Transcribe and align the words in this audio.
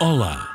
Olá, 0.00 0.46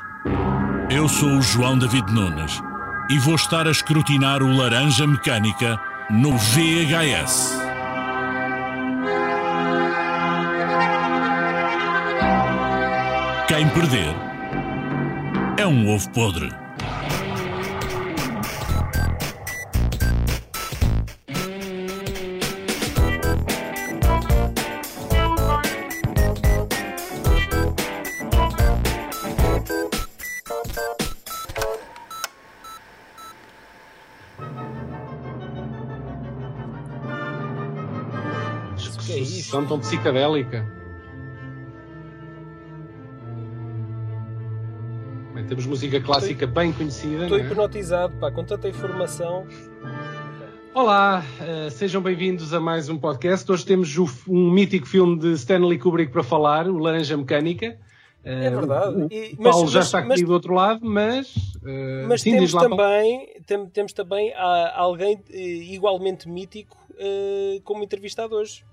eu 0.88 1.06
sou 1.06 1.28
o 1.36 1.42
João 1.42 1.78
David 1.78 2.10
Nunes 2.10 2.62
e 3.10 3.18
vou 3.18 3.34
estar 3.34 3.68
a 3.68 3.70
escrutinar 3.70 4.42
o 4.42 4.56
Laranja 4.56 5.06
Mecânica 5.06 5.78
no 6.08 6.34
VHS. 6.38 7.52
Quem 13.46 13.68
perder 13.68 14.14
é 15.58 15.66
um 15.66 15.94
ovo 15.94 16.08
podre. 16.08 16.63
Tão 39.74 39.80
psicadélica. 39.80 40.64
Bem, 45.34 45.44
temos 45.46 45.66
música 45.66 46.00
clássica 46.00 46.46
bem 46.46 46.72
conhecida. 46.72 47.24
Estou 47.24 47.38
é? 47.38 47.42
hipnotizado, 47.42 48.16
pá, 48.18 48.30
com 48.30 48.44
tanta 48.44 48.68
informação. 48.68 49.46
Olá, 50.72 51.24
eh, 51.40 51.70
sejam 51.70 52.00
bem-vindos 52.00 52.54
a 52.54 52.60
mais 52.60 52.88
um 52.88 52.96
podcast. 52.96 53.50
Hoje 53.50 53.66
temos 53.66 53.96
um 54.28 54.50
mítico 54.50 54.86
filme 54.86 55.18
de 55.18 55.32
Stanley 55.32 55.78
Kubrick 55.78 56.12
para 56.12 56.22
falar, 56.22 56.68
o 56.68 56.78
Laranja 56.78 57.16
Mecânica. 57.16 57.76
É 58.22 58.48
verdade. 58.50 59.02
O, 59.02 59.08
E- 59.12 59.34
mas- 59.38 59.52
Paulo 59.54 59.68
já 59.68 59.80
mas- 59.80 59.86
está 59.86 59.98
aqui 59.98 60.08
mas- 60.08 60.22
do 60.22 60.32
outro 60.32 60.54
lado, 60.54 60.80
mas. 60.84 61.34
eh, 61.66 62.04
Mas 62.08 62.22
sim, 62.22 62.32
temos 62.32 62.52
também, 62.52 63.28
tem- 63.44 63.66
temos 63.66 63.92
também 63.92 64.32
alguém 64.74 65.20
eh, 65.30 65.42
igualmente 65.74 66.28
mítico 66.28 66.76
eh, 66.96 67.60
como 67.64 67.82
entrevistado 67.82 68.36
hoje. 68.36 68.64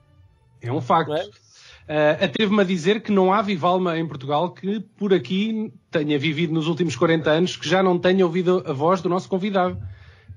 É 0.62 0.72
um 0.72 0.82
facto. 0.82 1.14
É? 1.14 1.26
Uh, 1.26 2.26
Atrevo-me 2.26 2.62
a 2.62 2.64
dizer 2.64 3.02
que 3.02 3.12
não 3.12 3.34
há 3.34 3.42
Vivalma 3.42 3.98
em 3.98 4.08
Portugal 4.08 4.52
que 4.52 4.80
por 4.96 5.14
aqui 5.14 5.74
tenha 5.90 6.18
vivido 6.18 6.54
nos 6.54 6.68
últimos 6.68 6.96
40 6.96 7.30
anos 7.30 7.58
que 7.58 7.68
já 7.68 7.82
não 7.84 7.98
tenha 7.98 8.26
ouvido 8.26 8.64
a 8.66 8.72
voz 8.72 9.02
do 9.02 9.10
nosso 9.10 9.28
convidado. 9.28 9.78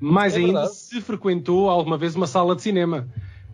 Mais 0.01 0.35
É 0.35 0.39
ainda 0.39 0.53
verdade. 0.61 0.75
se 0.75 1.01
frequentou 1.01 1.71
alguma 1.71 1.97
vez 1.97 2.17
uma 2.17 2.27
sala 2.27 2.57
de 2.57 2.63
cinema. 2.63 3.07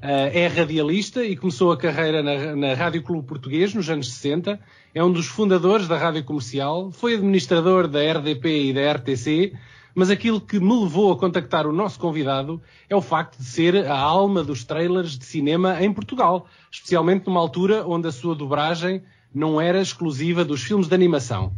Uh, 0.02 0.32
é 0.32 0.46
radialista 0.46 1.22
e 1.22 1.36
começou 1.36 1.72
a 1.72 1.76
carreira 1.76 2.22
na, 2.22 2.56
na 2.56 2.74
Rádio 2.74 3.02
Clube 3.02 3.26
Português 3.26 3.74
nos 3.74 3.90
anos 3.90 4.10
60. 4.10 4.58
É 4.94 5.04
um 5.04 5.12
dos 5.12 5.26
fundadores 5.26 5.86
da 5.86 5.98
Rádio 5.98 6.24
Comercial. 6.24 6.90
Foi 6.90 7.14
administrador 7.14 7.86
da 7.86 8.00
RDP 8.00 8.70
e 8.70 8.72
da 8.72 8.92
RTC. 8.92 9.52
Mas 9.94 10.10
aquilo 10.10 10.40
que 10.40 10.60
me 10.60 10.80
levou 10.80 11.12
a 11.12 11.16
contactar 11.16 11.66
o 11.66 11.72
nosso 11.72 11.98
convidado 11.98 12.60
é 12.88 12.94
o 12.94 13.02
facto 13.02 13.38
de 13.38 13.44
ser 13.44 13.86
a 13.86 13.98
alma 13.98 14.42
dos 14.42 14.64
trailers 14.64 15.18
de 15.18 15.24
cinema 15.24 15.82
em 15.82 15.92
Portugal, 15.92 16.46
especialmente 16.70 17.26
numa 17.26 17.40
altura 17.40 17.86
onde 17.86 18.08
a 18.08 18.12
sua 18.12 18.34
dobragem 18.34 19.02
não 19.34 19.60
era 19.60 19.80
exclusiva 19.80 20.44
dos 20.44 20.62
filmes 20.62 20.88
de 20.88 20.94
animação. 20.94 21.52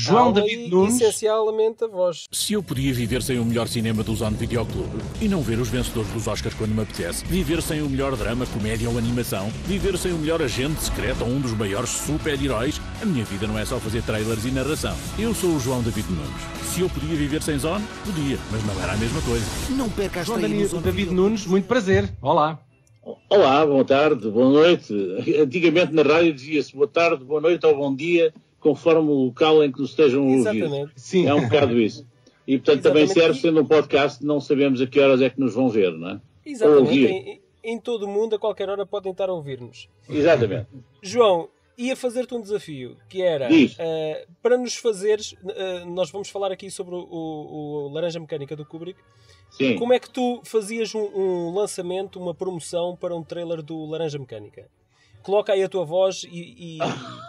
João 0.00 0.32
David 0.32 0.68
Nunes. 0.70 1.00
Essencialmente 1.00 1.82
a 1.82 1.88
voz. 1.88 2.26
Se 2.30 2.52
eu 2.52 2.62
podia 2.62 2.94
viver 2.94 3.20
sem 3.20 3.36
o 3.40 3.44
melhor 3.44 3.66
cinema 3.66 4.04
do 4.04 4.14
Zone 4.14 4.36
Videoclube 4.36 4.88
e 5.20 5.26
não 5.28 5.42
ver 5.42 5.58
os 5.58 5.68
vencedores 5.68 6.08
dos 6.12 6.28
Oscars 6.28 6.54
quando 6.54 6.70
me 6.70 6.82
apetece, 6.82 7.24
viver 7.24 7.60
sem 7.60 7.82
o 7.82 7.90
melhor 7.90 8.14
drama, 8.16 8.46
comédia 8.46 8.88
ou 8.88 8.96
animação, 8.96 9.50
viver 9.66 9.98
sem 9.98 10.12
o 10.12 10.18
melhor 10.18 10.40
agente 10.40 10.80
secreto 10.84 11.24
ou 11.24 11.28
um 11.30 11.40
dos 11.40 11.50
maiores 11.52 11.90
super-heróis, 11.90 12.80
a 13.02 13.04
minha 13.04 13.24
vida 13.24 13.48
não 13.48 13.58
é 13.58 13.64
só 13.64 13.80
fazer 13.80 14.02
trailers 14.04 14.44
e 14.44 14.52
narração. 14.52 14.96
Eu 15.18 15.34
sou 15.34 15.50
o 15.50 15.58
João 15.58 15.82
David 15.82 16.06
Nunes. 16.12 16.30
Se 16.72 16.80
eu 16.80 16.88
podia 16.88 17.16
viver 17.16 17.42
sem 17.42 17.58
Zone, 17.58 17.84
podia, 18.04 18.38
mas 18.52 18.64
não 18.64 18.80
era 18.80 18.92
a 18.92 18.96
mesma 18.96 19.20
coisa. 19.22 19.44
Não 19.70 19.88
perca 19.90 20.22
João 20.22 20.40
Dani- 20.40 20.64
Zona 20.64 20.82
David 20.82 21.08
Video. 21.08 21.22
Nunes, 21.22 21.44
muito 21.44 21.66
prazer. 21.66 22.08
Olá. 22.22 22.60
Olá, 23.28 23.66
boa 23.66 23.84
tarde, 23.84 24.30
boa 24.30 24.48
noite. 24.48 24.94
Antigamente 25.42 25.92
na 25.92 26.02
rádio 26.02 26.34
dizia-se 26.34 26.72
boa 26.76 26.86
tarde, 26.86 27.24
boa 27.24 27.40
noite 27.40 27.66
ou 27.66 27.74
bom 27.76 27.92
dia, 27.96 28.32
conforme 28.60 29.08
o 29.10 29.24
local 29.26 29.62
em 29.64 29.70
que 29.72 29.80
nos 29.80 29.90
estejam. 29.90 30.28
Exatamente. 30.30 30.92
Sim. 30.96 31.26
É 31.26 31.34
um 31.34 31.42
bocado 31.42 31.78
isso. 31.80 32.06
E 32.46 32.56
portanto 32.58 32.82
também 32.82 33.02
Exatamente. 33.04 33.32
serve, 33.34 33.40
sendo 33.40 33.60
um 33.60 33.66
podcast, 33.66 34.24
não 34.24 34.40
sabemos 34.40 34.80
a 34.80 34.86
que 34.86 34.98
horas 34.98 35.20
é 35.20 35.28
que 35.30 35.38
nos 35.38 35.54
vão 35.54 35.68
ver, 35.68 35.92
não 35.92 36.10
é? 36.10 36.20
Exatamente. 36.46 36.98
Em, 37.06 37.40
em 37.62 37.78
todo 37.78 38.04
o 38.04 38.08
mundo, 38.08 38.36
a 38.36 38.38
qualquer 38.38 38.68
hora, 38.70 38.86
podem 38.86 39.12
estar 39.12 39.28
a 39.28 39.32
ouvir-nos. 39.34 39.86
Exatamente. 40.08 40.66
João, 41.02 41.48
ia 41.76 41.94
fazer-te 41.94 42.34
um 42.34 42.40
desafio, 42.40 42.96
que 43.08 43.20
era 43.22 43.48
eh, 43.52 44.26
para 44.42 44.56
nos 44.56 44.74
fazeres. 44.76 45.34
eh, 45.46 45.84
nós 45.84 46.10
vamos 46.10 46.30
falar 46.30 46.50
aqui 46.50 46.70
sobre 46.70 46.94
o, 46.94 46.98
o- 47.00 47.86
o 47.86 47.92
Laranja 47.92 48.18
Mecânica 48.18 48.56
do 48.56 48.64
Kubrick. 48.64 48.98
Sim. 49.50 49.76
Como 49.76 49.92
é 49.92 49.98
que 50.00 50.08
tu 50.10 50.40
fazias 50.44 50.94
um, 50.94 51.00
um 51.04 51.54
lançamento, 51.54 52.18
uma 52.18 52.34
promoção 52.34 52.96
para 52.96 53.14
um 53.14 53.22
trailer 53.22 53.62
do 53.62 53.84
Laranja 53.84 54.18
Mecânica? 54.18 54.66
Coloca 55.28 55.52
aí 55.52 55.62
a 55.62 55.68
tua 55.68 55.84
voz 55.84 56.24
e, 56.32 56.76
e 56.76 56.78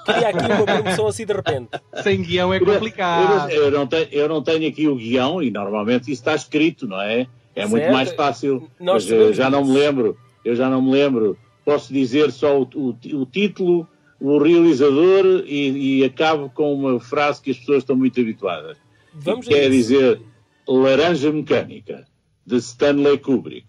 cria 0.06 0.30
aqui 0.30 0.46
uma 0.46 0.64
promoção 0.64 1.06
assim 1.08 1.26
de 1.26 1.34
repente. 1.34 1.68
Sem 2.02 2.22
guião 2.22 2.54
é 2.54 2.56
Eu 2.58 2.66
complicado. 2.66 3.50
Eu 3.52 3.70
não, 3.70 3.86
tenho, 3.86 4.08
eu 4.10 4.30
não 4.30 4.42
tenho 4.42 4.70
aqui 4.70 4.88
o 4.88 4.96
guião 4.96 5.44
e 5.44 5.52
normalmente 5.52 6.04
isso 6.04 6.22
está 6.22 6.34
escrito, 6.34 6.88
não 6.88 7.02
é? 7.02 7.28
É 7.54 7.66
muito 7.66 7.82
Certo. 7.84 7.94
mais 7.94 8.14
fácil. 8.14 8.70
Nós 8.80 9.04
Mas 9.04 9.12
eu 9.12 9.18
sabemos 9.18 9.36
já 9.36 9.50
não 9.50 9.66
me 9.66 9.74
lembro. 9.74 10.18
Eu 10.46 10.56
já 10.56 10.70
não 10.70 10.82
me 10.82 10.92
lembro. 10.92 11.38
Posso 11.66 11.92
dizer 11.92 12.32
só 12.32 12.62
o, 12.62 12.70
o- 12.74 12.98
o 13.22 13.26
título, 13.26 13.86
o 14.18 14.38
realizador 14.38 15.44
e, 15.46 16.00
e 16.00 16.04
acabo 16.06 16.50
com 16.50 16.74
uma 16.74 17.02
frase 17.02 17.42
que 17.42 17.52
as 17.52 17.58
pessoas 17.58 17.80
estão 17.80 17.98
muito 17.98 18.18
habituadas. 18.22 18.78
Vamos 19.14 19.46
a 19.46 19.50
quer 19.50 19.64
isso. 19.64 19.72
dizer 19.72 20.22
Laranja 20.66 21.34
Mecânica, 21.34 22.06
de 22.46 22.56
Stanley 22.60 23.18
Kubrick, 23.18 23.68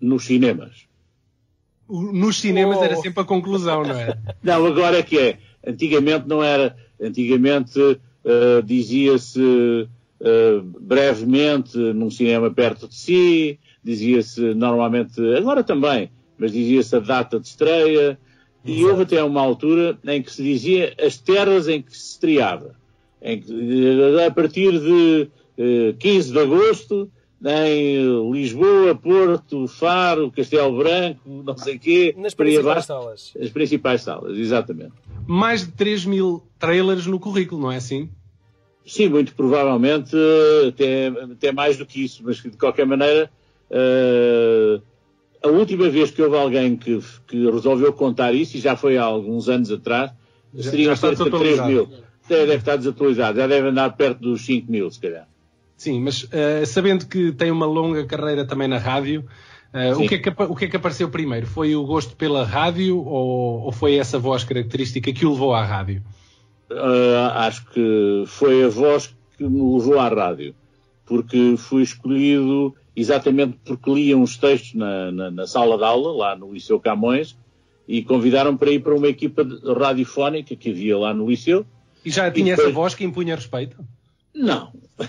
nos 0.00 0.24
cinemas. 0.24 0.86
Nos 1.88 2.40
cinemas 2.40 2.78
Oh. 2.78 2.84
era 2.84 2.96
sempre 2.96 3.22
a 3.22 3.24
conclusão, 3.24 3.82
não 3.82 3.94
é? 3.98 4.16
Não, 4.42 4.66
agora 4.66 4.98
é 4.98 5.02
que 5.02 5.18
é. 5.18 5.38
Antigamente 5.66 6.26
não 6.28 6.42
era. 6.42 6.76
Antigamente 7.00 7.78
eh, 8.24 8.62
dizia-se 8.64 9.88
eh, 10.20 10.60
brevemente 10.80 11.76
num 11.76 12.10
cinema 12.10 12.50
perto 12.50 12.88
de 12.88 12.94
si, 12.94 13.58
dizia-se 13.84 14.40
normalmente, 14.54 15.20
agora 15.36 15.62
também, 15.62 16.10
mas 16.38 16.52
dizia-se 16.52 16.96
a 16.96 17.00
data 17.00 17.38
de 17.38 17.46
estreia, 17.46 18.18
e 18.64 18.84
houve 18.84 19.02
até 19.02 19.22
uma 19.22 19.40
altura 19.40 19.96
em 20.04 20.20
que 20.20 20.32
se 20.32 20.42
dizia 20.42 20.92
as 21.00 21.16
terras 21.16 21.68
em 21.68 21.80
que 21.80 21.96
se 21.96 22.12
estreava. 22.12 22.74
Em 23.22 23.40
que, 23.40 23.52
eh, 23.52 24.26
a 24.26 24.30
partir 24.30 24.72
de 24.80 25.28
eh, 25.56 25.94
15 25.98 26.32
de 26.32 26.38
agosto, 26.38 27.10
em 27.48 28.32
Lisboa, 28.32 28.94
Porto, 28.94 29.68
Faro, 29.68 30.30
Castelo 30.32 30.76
Branco, 30.76 31.20
não 31.44 31.56
sei 31.56 31.76
o 31.76 31.78
quê, 31.78 32.14
Nas 32.18 32.34
principais 32.34 32.84
salas. 32.84 33.32
As 33.40 33.50
principais 33.50 34.02
salas, 34.02 34.36
exatamente. 34.36 34.92
Mais 35.26 35.64
de 35.64 35.72
3 35.72 36.04
mil 36.06 36.42
trailers 36.58 37.06
no 37.06 37.20
currículo, 37.20 37.60
não 37.62 37.70
é 37.72 37.76
assim? 37.76 38.10
Sim, 38.84 39.08
muito 39.08 39.34
provavelmente 39.34 40.16
até, 40.68 41.08
até 41.08 41.52
mais 41.52 41.76
do 41.76 41.84
que 41.86 42.04
isso, 42.04 42.22
mas 42.24 42.36
de 42.36 42.50
qualquer 42.50 42.86
maneira, 42.86 43.30
eh, 43.70 44.80
a 45.42 45.48
última 45.48 45.88
vez 45.88 46.10
que 46.10 46.22
houve 46.22 46.36
alguém 46.36 46.76
que, 46.76 47.00
que 47.26 47.50
resolveu 47.50 47.92
contar 47.92 48.32
isso, 48.34 48.56
e 48.56 48.60
já 48.60 48.76
foi 48.76 48.96
há 48.96 49.04
alguns 49.04 49.48
anos 49.48 49.70
atrás, 49.70 50.12
Já- 50.54 50.70
seriam 50.70 50.94
já 50.94 50.96
cerca 50.96 51.24
de 51.24 51.30
3 51.30 51.42
desatualizado. 51.56 51.68
mil. 51.70 52.06
Deve 52.28 52.54
estar 52.56 52.76
desatualizado, 52.76 53.38
já 53.38 53.46
deve 53.46 53.68
andar 53.68 53.90
perto 53.96 54.20
dos 54.20 54.44
5 54.44 54.70
mil, 54.70 54.90
se 54.90 54.98
calhar. 55.00 55.28
Sim, 55.76 56.00
mas 56.00 56.26
eh, 56.32 56.64
sabendo 56.64 57.06
que 57.06 57.32
tem 57.32 57.50
uma 57.50 57.66
longa 57.66 58.04
carreira 58.06 58.44
também 58.46 58.66
na 58.66 58.78
rádio, 58.78 59.24
eh, 59.72 59.94
o, 59.94 60.08
que 60.08 60.14
é 60.14 60.18
que, 60.18 60.30
o 60.42 60.56
que 60.56 60.64
é 60.64 60.68
que 60.68 60.76
apareceu 60.76 61.08
primeiro? 61.10 61.46
Foi 61.46 61.76
o 61.76 61.84
gosto 61.84 62.16
pela 62.16 62.44
rádio 62.44 62.98
ou, 63.04 63.60
ou 63.60 63.72
foi 63.72 63.96
essa 63.96 64.18
voz 64.18 64.42
característica 64.42 65.12
que 65.12 65.26
o 65.26 65.32
levou 65.32 65.52
à 65.54 65.62
rádio? 65.64 66.02
Uh, 66.70 67.30
acho 67.34 67.64
que 67.70 68.24
foi 68.26 68.64
a 68.64 68.68
voz 68.68 69.14
que 69.36 69.44
me 69.44 69.74
levou 69.76 69.98
à 70.00 70.08
rádio, 70.08 70.54
porque 71.04 71.54
fui 71.58 71.82
escolhido 71.82 72.74
exatamente 72.96 73.58
porque 73.64 73.92
lia 73.92 74.16
uns 74.16 74.36
textos 74.38 74.74
na, 74.74 75.12
na- 75.12 75.30
na 75.30 75.46
sala 75.46 75.76
de 75.76 75.84
aula, 75.84 76.10
lá 76.16 76.34
no 76.36 76.52
Liceu 76.52 76.80
Camões, 76.80 77.36
e 77.86 78.02
convidaram 78.02 78.56
para 78.56 78.70
ir 78.70 78.80
para 78.80 78.94
uma 78.94 79.06
equipa 79.06 79.46
radiofónica 79.78 80.56
que 80.56 80.70
havia 80.70 80.96
lá 80.98 81.12
no 81.14 81.28
Liceu. 81.28 81.64
E 82.04 82.10
já 82.10 82.30
tinha 82.30 82.54
essa 82.54 82.62
depois- 82.62 82.74
voz 82.74 82.94
que 82.94 83.04
impunha 83.04 83.36
respeito? 83.36 83.76
Não. 84.36 84.72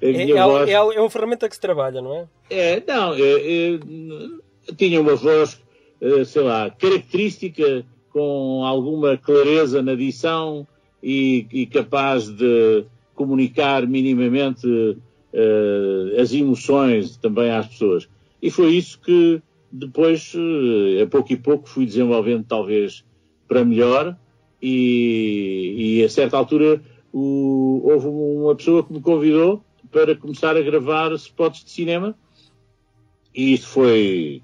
É, 0.00 0.10
é, 0.10 0.42
voz... 0.42 0.68
é, 0.68 0.72
é 0.72 1.00
uma 1.00 1.10
ferramenta 1.10 1.48
que 1.48 1.54
se 1.54 1.60
trabalha, 1.60 2.00
não 2.02 2.14
é? 2.14 2.26
É, 2.50 2.82
não, 2.86 3.14
é, 3.14 3.18
é, 3.18 3.78
tinha 4.76 5.00
uma 5.00 5.14
voz, 5.14 5.60
eh, 6.00 6.24
sei 6.24 6.42
lá, 6.42 6.70
característica, 6.70 7.84
com 8.10 8.64
alguma 8.64 9.16
clareza 9.16 9.82
na 9.82 9.94
dição 9.94 10.66
e, 11.02 11.46
e 11.52 11.66
capaz 11.66 12.28
de 12.28 12.84
comunicar 13.14 13.86
minimamente 13.86 14.96
eh, 15.32 16.20
as 16.20 16.32
emoções 16.32 17.16
também 17.16 17.50
às 17.50 17.66
pessoas. 17.66 18.08
E 18.42 18.50
foi 18.50 18.74
isso 18.74 19.00
que 19.00 19.42
depois, 19.72 20.32
eh, 20.36 21.02
a 21.02 21.06
pouco 21.06 21.32
e 21.32 21.36
pouco, 21.36 21.68
fui 21.68 21.86
desenvolvendo 21.86 22.44
talvez 22.46 23.04
para 23.48 23.64
melhor 23.64 24.16
e, 24.60 25.98
e 25.98 26.04
a 26.04 26.08
certa 26.08 26.36
altura 26.36 26.80
o, 27.14 27.80
houve 27.84 28.08
uma 28.08 28.54
pessoa 28.56 28.82
que 28.82 28.92
me 28.92 29.00
convidou 29.00 29.62
para 29.92 30.16
começar 30.16 30.56
a 30.56 30.60
gravar 30.60 31.12
spots 31.12 31.62
de 31.64 31.70
cinema 31.70 32.18
e 33.32 33.54
isso 33.54 33.68
foi 33.68 34.42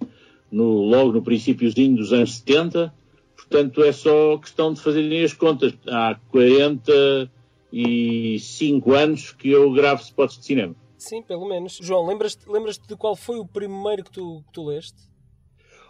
no, 0.50 0.82
logo 0.82 1.12
no 1.12 1.20
princípiozinho 1.20 1.96
dos 1.96 2.12
anos 2.12 2.36
70 2.36 2.94
portanto 3.34 3.82
é 3.82 3.90
só 3.90 4.38
questão 4.38 4.72
de 4.72 4.80
fazerem 4.80 5.24
as 5.24 5.32
contas 5.32 5.74
há 5.88 6.16
45 6.30 8.92
anos 8.92 9.32
que 9.32 9.50
eu 9.50 9.72
gravo 9.72 10.02
spots 10.02 10.38
de 10.38 10.44
cinema 10.44 10.76
Sim, 10.96 11.22
pelo 11.22 11.48
menos. 11.48 11.76
João, 11.80 12.06
lembras-te 12.06 12.46
lembras 12.46 12.78
de 12.78 12.94
qual 12.94 13.16
foi 13.16 13.38
o 13.38 13.46
primeiro 13.46 14.04
que 14.04 14.10
tu, 14.10 14.44
que 14.46 14.52
tu 14.52 14.66
leste? 14.66 14.98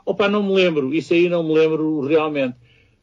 Opa, 0.07 0.29
não 0.29 0.41
me 0.41 0.55
lembro, 0.55 0.95
isso 0.95 1.13
aí 1.13 1.29
não 1.29 1.43
me 1.43 1.53
lembro 1.53 2.01
realmente. 2.03 2.57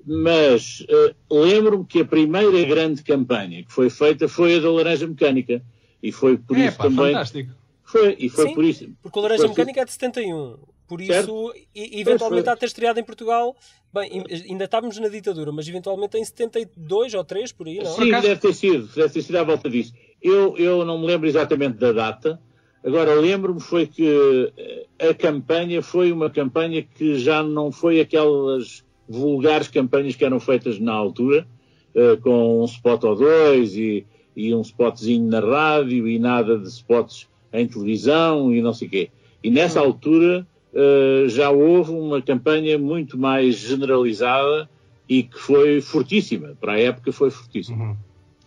Mas 0.07 0.79
uh, 0.81 1.13
lembro-me 1.29 1.85
que 1.85 1.99
a 1.99 2.05
primeira 2.05 2.63
grande 2.63 3.03
campanha 3.03 3.63
que 3.63 3.71
foi 3.73 3.89
feita 3.89 4.27
foi 4.29 4.55
a 4.55 4.59
da 4.59 4.71
Laranja 4.71 5.05
Mecânica. 5.05 5.61
E 6.01 6.11
foi 6.11 6.37
por 6.37 6.57
é, 6.57 6.67
isso 6.67 6.77
pá, 6.77 6.83
também. 6.85 7.13
Fantástico. 7.13 7.51
Foi, 7.83 8.15
e 8.17 8.29
foi 8.29 8.47
Sim, 8.47 8.55
por 8.55 8.63
isso. 8.63 8.89
Porque 9.01 9.19
o 9.19 9.21
Laranja 9.21 9.41
foi- 9.43 9.49
Mecânica 9.49 9.81
é 9.81 9.85
de 9.85 9.91
71. 9.91 10.57
Por 10.87 11.01
isso, 11.01 11.11
Certo. 11.11 11.53
e, 11.75 11.99
eventualmente 11.99 12.47
há 12.47 12.53
de 12.53 12.59
ter 12.61 12.65
estreado 12.67 12.97
em 12.99 13.03
Portugal. 13.03 13.53
Bem, 13.93 14.23
ainda 14.49 14.63
estávamos 14.63 14.97
na 14.99 15.09
ditadura, 15.09 15.51
mas 15.51 15.67
eventualmente 15.67 16.17
em 16.17 16.23
72 16.23 17.13
ou 17.13 17.23
3 17.25 17.51
por 17.51 17.67
aí, 17.67 17.79
não? 17.79 17.85
Sim, 17.87 18.07
acaso- 18.09 18.27
deve 18.27 18.39
ter 18.39 18.53
sido, 18.53 18.87
deve 18.95 19.09
ter 19.09 19.21
sido 19.21 19.35
à 19.35 19.43
volta 19.43 19.69
disso. 19.69 19.91
Eu, 20.21 20.55
eu 20.57 20.85
não 20.85 20.97
me 20.99 21.05
lembro 21.07 21.27
exatamente 21.27 21.77
da 21.77 21.91
data. 21.91 22.39
Agora, 22.85 23.13
lembro-me 23.15 23.59
foi 23.59 23.85
que 23.85 24.07
eh, 24.99 25.09
a 25.09 25.13
campanha 25.13 25.81
foi 25.81 26.09
uma 26.11 26.29
campanha 26.29 26.81
que 26.81 27.19
já 27.19 27.43
não 27.43 27.69
foi 27.69 27.99
aquelas 27.99 28.85
vulgares 29.07 29.67
campanhas 29.67 30.15
que 30.15 30.25
eram 30.25 30.39
feitas 30.39 30.79
na 30.79 30.93
altura, 30.93 31.47
eh, 31.95 32.15
com 32.17 32.61
um 32.61 32.65
spot 32.65 33.03
ou 33.03 33.15
dois 33.15 33.75
e, 33.75 34.05
e 34.35 34.53
um 34.53 34.61
spotzinho 34.61 35.27
na 35.27 35.39
rádio 35.39 36.07
e 36.07 36.19
nada 36.19 36.57
de 36.57 36.67
spots 36.67 37.27
em 37.53 37.67
televisão 37.67 38.53
e 38.53 38.61
não 38.61 38.73
sei 38.73 38.87
o 38.87 38.91
quê. 38.91 39.09
E 39.43 39.49
nessa 39.49 39.79
altura 39.79 40.45
eh, 40.73 41.25
já 41.27 41.49
houve 41.49 41.91
uma 41.91 42.21
campanha 42.21 42.77
muito 42.77 43.17
mais 43.17 43.55
generalizada 43.55 44.69
e 45.09 45.23
que 45.23 45.39
foi 45.39 45.81
fortíssima. 45.81 46.53
Para 46.59 46.73
a 46.73 46.79
época 46.79 47.11
foi 47.11 47.29
fortíssima. 47.29 47.97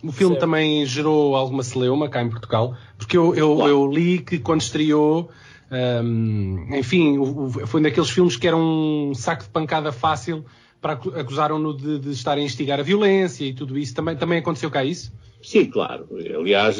O 0.03 0.11
filme 0.11 0.33
Certo. 0.33 0.39
também 0.39 0.85
gerou 0.85 1.35
alguma 1.35 1.61
celeuma 1.61 2.09
cá 2.09 2.23
em 2.23 2.29
Portugal, 2.29 2.75
porque 2.97 3.15
eu, 3.17 3.35
eu, 3.35 3.55
Claro. 3.55 3.71
eu 3.71 3.91
li 3.91 4.19
que 4.19 4.39
quando 4.39 4.61
estreou, 4.61 5.29
hum, 5.71 6.67
enfim, 6.75 7.17
foi 7.65 7.79
um 7.79 7.83
daqueles 7.83 8.09
filmes 8.09 8.35
que 8.35 8.47
era 8.47 8.57
um 8.57 9.13
saco 9.15 9.43
de 9.43 9.49
pancada 9.49 9.91
fácil 9.91 10.45
para 10.81 10.93
acu- 10.93 11.13
acusaram-no 11.15 11.75
de, 11.75 11.99
de 11.99 12.11
estar 12.11 12.37
a 12.37 12.41
instigar 12.41 12.79
a 12.79 12.83
violência 12.83 13.45
e 13.45 13.53
tudo 13.53 13.77
isso. 13.77 13.93
Também, 13.93 14.15
também 14.15 14.39
aconteceu 14.39 14.69
cá 14.71 14.83
isso? 14.83 15.13
Sim, 15.41 15.65
claro. 15.65 16.07
Aliás, 16.39 16.77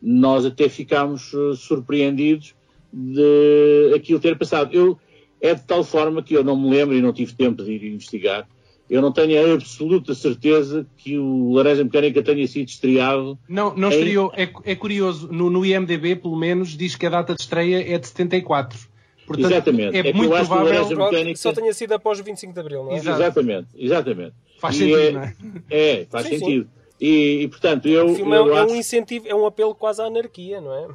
nós 0.00 0.44
até 0.46 0.68
ficámos 0.68 1.32
eh, 1.34 1.56
surpreendidos 1.56 2.54
de 2.92 3.92
aquilo 3.94 4.20
ter 4.20 4.36
passado. 4.38 4.70
Eu, 4.72 4.98
é 5.40 5.54
de 5.54 5.62
tal 5.62 5.84
forma 5.84 6.22
que 6.22 6.34
eu 6.34 6.42
não 6.44 6.56
me 6.60 6.70
lembro 6.70 6.94
e 6.96 7.02
não 7.02 7.12
tive 7.12 7.34
tempo 7.34 7.62
de 7.62 7.72
ir 7.72 7.84
investigar. 7.84 8.46
Eu 8.88 9.02
não 9.02 9.12
tenho 9.12 9.50
a 9.50 9.54
absoluta 9.54 10.14
certeza 10.14 10.86
que 10.96 11.18
o 11.18 11.52
Laranja 11.52 11.84
Mecânica 11.84 12.22
tenha 12.22 12.46
sido 12.46 12.68
estreado. 12.68 13.38
Não, 13.48 13.74
não 13.76 13.88
Em- 13.90 13.94
estreou. 13.94 14.32
É, 14.34 14.48
é 14.64 14.74
curioso, 14.74 15.28
no, 15.30 15.50
no 15.50 15.64
IMDB, 15.64 16.16
pelo 16.16 16.36
menos, 16.36 16.70
diz 16.76 16.96
que 16.96 17.04
a 17.06 17.10
data 17.10 17.34
de 17.34 17.40
estreia 17.42 17.94
é 17.94 17.98
de 17.98 18.06
74. 18.08 18.78
Portanto, 19.26 19.52
Exatamente. 19.52 19.94
é, 19.94 19.98
É 19.98 20.02
que 20.04 20.12
muito 20.14 20.30
que 20.32 20.36
provável. 20.46 20.86
Pronto, 20.86 21.12
Mecânica- 21.12 21.38
Só 21.38 21.52
tenha 21.52 21.74
sido 21.74 21.92
após 21.92 22.18
o 22.18 22.24
25 22.24 22.54
de 22.54 22.60
Abril, 22.60 22.84
não 22.84 22.92
é? 22.92 22.96
Exato. 22.96 23.20
Exatamente, 23.22 23.68
exatamente. 23.76 24.32
Faz 24.58 24.74
E 24.74 24.78
sentido, 24.78 24.98
é- 24.98 25.10
não 25.12 25.22
é? 25.22 25.34
É, 25.70 26.06
faz 26.10 26.26
Sim, 26.26 26.32
sim. 26.32 26.38
sentido. 26.38 26.68
E, 26.98 27.42
e, 27.42 27.48
portanto, 27.48 27.86
eu, 27.88 28.06
O 28.06 28.14
filme 28.14 28.32
é, 28.32 28.38
eu 28.38 28.56
é 28.56 28.60
acho... 28.60 28.72
um 28.72 28.76
incentivo, 28.76 29.28
é 29.28 29.34
um 29.34 29.44
apelo 29.46 29.74
quase 29.74 30.00
à 30.00 30.06
anarquia, 30.06 30.60
não 30.62 30.72
é? 30.74 30.88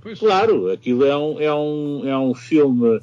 Pois. 0.00 0.18
Claro, 0.20 0.70
aquilo 0.70 1.04
é 1.04 1.16
um, 1.18 1.40
é 1.40 1.52
um, 1.52 2.08
é 2.08 2.16
um 2.16 2.32
filme 2.32 3.00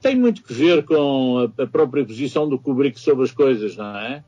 que 0.00 0.08
tem 0.08 0.16
muito 0.16 0.42
que 0.42 0.52
ver 0.54 0.82
com 0.84 1.50
a, 1.58 1.62
a 1.62 1.66
própria 1.66 2.04
posição 2.04 2.48
do 2.48 2.58
Kubrick 2.58 2.98
sobre 2.98 3.24
as 3.24 3.30
coisas, 3.30 3.76
não 3.76 3.96
é? 3.96 4.24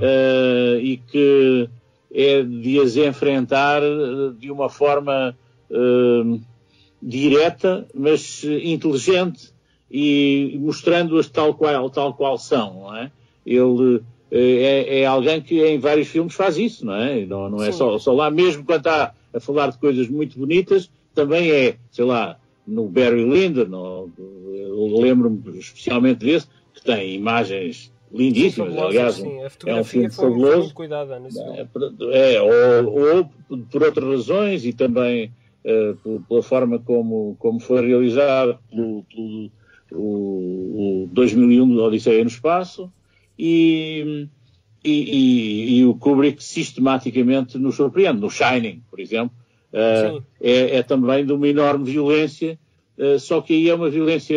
Eh, 0.00 0.80
e 0.82 0.96
que 0.98 1.68
é 2.12 2.42
de 2.42 2.78
as 2.78 2.96
enfrentar 2.96 3.82
eh, 3.82 4.32
de 4.38 4.50
uma 4.50 4.68
forma 4.68 5.36
eh, 5.70 6.38
direta, 7.02 7.88
mas 7.94 8.44
inteligente 8.44 9.52
e 9.90 10.56
mostrando-as 10.60 11.28
tal 11.28 11.54
qual, 11.54 11.90
tal 11.90 12.14
qual 12.14 12.38
são, 12.38 12.74
não 12.74 12.96
é? 12.96 13.10
Ele 13.44 14.02
é, 14.30 15.00
é 15.00 15.06
alguém 15.06 15.40
que 15.40 15.64
em 15.64 15.78
vários 15.78 16.08
filmes 16.08 16.34
faz 16.34 16.56
isso, 16.58 16.84
não 16.84 16.94
é? 16.94 17.24
Não, 17.24 17.48
não 17.48 17.62
é 17.62 17.72
só, 17.72 17.98
só 17.98 18.12
lá, 18.12 18.30
mesmo 18.30 18.64
quando 18.64 18.78
está 18.78 19.14
a 19.32 19.40
falar 19.40 19.70
de 19.70 19.78
coisas 19.78 20.08
muito 20.08 20.38
bonitas, 20.38 20.90
também 21.14 21.50
é, 21.50 21.76
sei 21.90 22.04
lá, 22.04 22.36
no 22.66 22.88
Barry 22.88 23.24
Lyndon, 23.24 24.10
eu 24.18 24.98
lembro-me 25.00 25.58
especialmente 25.58 26.18
desse, 26.24 26.46
que 26.72 26.82
tem 26.82 27.14
imagens 27.14 27.92
lindíssimas, 28.12 28.68
Fabuloso, 28.70 28.88
aliás, 28.98 29.14
sim. 29.16 29.38
É 29.66 29.74
um 29.74 29.84
filme 29.84 30.10
foi, 30.10 30.24
foi 30.24 30.30
fabuloso. 30.30 30.58
muito 30.58 30.74
cuidada 30.74 31.18
nesse 31.18 31.42
filme. 31.42 31.68
É, 32.12 32.34
é, 32.34 32.42
ou, 32.42 33.18
ou 33.18 33.30
por 33.70 33.82
outras 33.82 34.08
razões 34.08 34.64
e 34.64 34.72
também 34.72 35.32
por- 36.02 36.22
pela 36.28 36.42
forma 36.42 36.78
como, 36.78 37.36
como 37.38 37.58
foi 37.58 37.86
realizado 37.86 38.58
pelo, 38.70 39.02
pelo 39.04 39.50
o, 39.92 41.04
o 41.04 41.08
2001 41.12 41.68
do 41.68 41.82
Odisseia 41.82 42.22
no 42.22 42.28
Espaço 42.28 42.92
e, 43.38 44.28
e, 44.84 44.90
e- 44.92 45.78
e 45.78 45.84
o 45.86 45.94
Kubrick 45.94 46.42
sistematicamente 46.42 47.58
nos 47.58 47.74
surpreende. 47.76 48.20
No 48.20 48.30
Shining, 48.30 48.82
por 48.90 49.00
exemplo, 49.00 49.34
Sim. 49.74 50.22
é, 50.40 50.76
é 50.76 50.82
também 50.82 51.24
de 51.26 51.32
uma 51.32 51.48
enorme 51.48 51.84
violência, 51.90 52.58
eh, 52.98 53.18
só 53.18 53.40
que 53.40 53.52
aí 53.54 53.68
é 53.68 53.74
uma 53.74 53.90
violência 53.90 54.36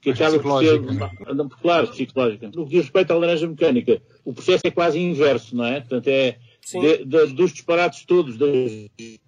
que 0.00 0.10
acaba 0.10 0.38
por 0.38 0.60
ser, 0.62 0.78
psicológica. 0.80 1.34
não, 1.34 1.48
claro, 1.48 1.88
psicológica. 1.88 2.50
No 2.54 2.64
que 2.64 2.70
diz 2.72 2.82
respeito 2.82 3.10
à 3.12 3.16
laranja 3.16 3.48
mecânica, 3.48 4.00
o 4.24 4.32
processo 4.32 4.62
é 4.66 4.70
quase 4.70 4.98
inverso, 5.00 5.56
não 5.56 5.64
é? 5.64 5.80
Portanto, 5.80 6.08
é 6.08 6.36
de- 6.80 7.04
de- 7.04 7.32
dos 7.34 7.52
disparates 7.52 8.04
todos, 8.04 8.36
das 8.36 8.50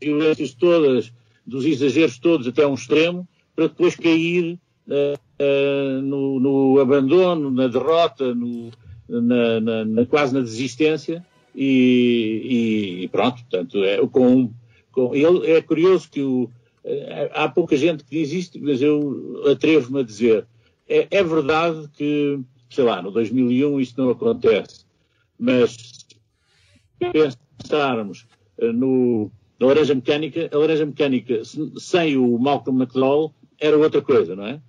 violências 0.00 0.54
todas, 0.54 1.12
dos 1.46 1.64
exageros 1.64 2.18
todos 2.18 2.46
até 2.46 2.66
um 2.66 2.74
extremo, 2.74 3.26
para 3.54 3.68
depois 3.68 3.96
cair 3.96 4.58
eh, 4.88 6.00
no, 6.02 6.38
no 6.38 6.80
abandono, 6.80 7.50
na 7.50 7.66
derrota, 7.68 8.34
no- 8.34 8.70
na, 9.08 9.60
na- 9.60 9.84
na- 9.84 10.06
quase 10.06 10.32
na 10.34 10.40
desistência 10.40 11.24
e, 11.54 13.02
e 13.04 13.08
pronto, 13.08 13.36
portanto, 13.42 13.82
é, 13.84 13.98
com, 14.06 14.50
com, 14.96 15.14
ele, 15.14 15.50
é 15.52 15.60
curioso 15.60 16.08
que 16.10 16.22
o, 16.22 16.50
eh, 16.82 17.30
há 17.34 17.46
pouca 17.50 17.76
gente 17.76 18.02
que 18.02 18.16
diz 18.18 18.32
isto, 18.32 18.58
mas 18.62 18.80
eu 18.80 19.42
atrevo-me 19.46 20.00
a 20.00 20.02
dizer, 20.02 20.46
é, 20.88 21.06
é 21.10 21.22
verdade 21.22 21.86
que, 21.94 22.40
sei 22.70 22.82
lá, 22.84 23.02
no 23.02 23.10
2001 23.10 23.78
isto 23.78 24.00
não 24.02 24.08
acontece, 24.10 24.86
mas 25.38 25.72
se 25.72 27.10
pensarmos 27.58 28.26
eh, 28.58 28.72
no, 28.72 29.30
na 29.60 29.66
Laranja 29.66 29.94
Mecânica, 29.94 30.48
a 30.50 30.56
Laranja 30.56 30.86
Mecânica 30.86 31.44
se- 31.44 31.72
sem 31.78 32.16
o 32.16 32.38
Malcolm 32.38 32.80
McDowell 32.82 33.32
era 33.60 33.76
outra 33.76 34.00
coisa, 34.00 34.34
não 34.34 34.46
é? 34.46 34.60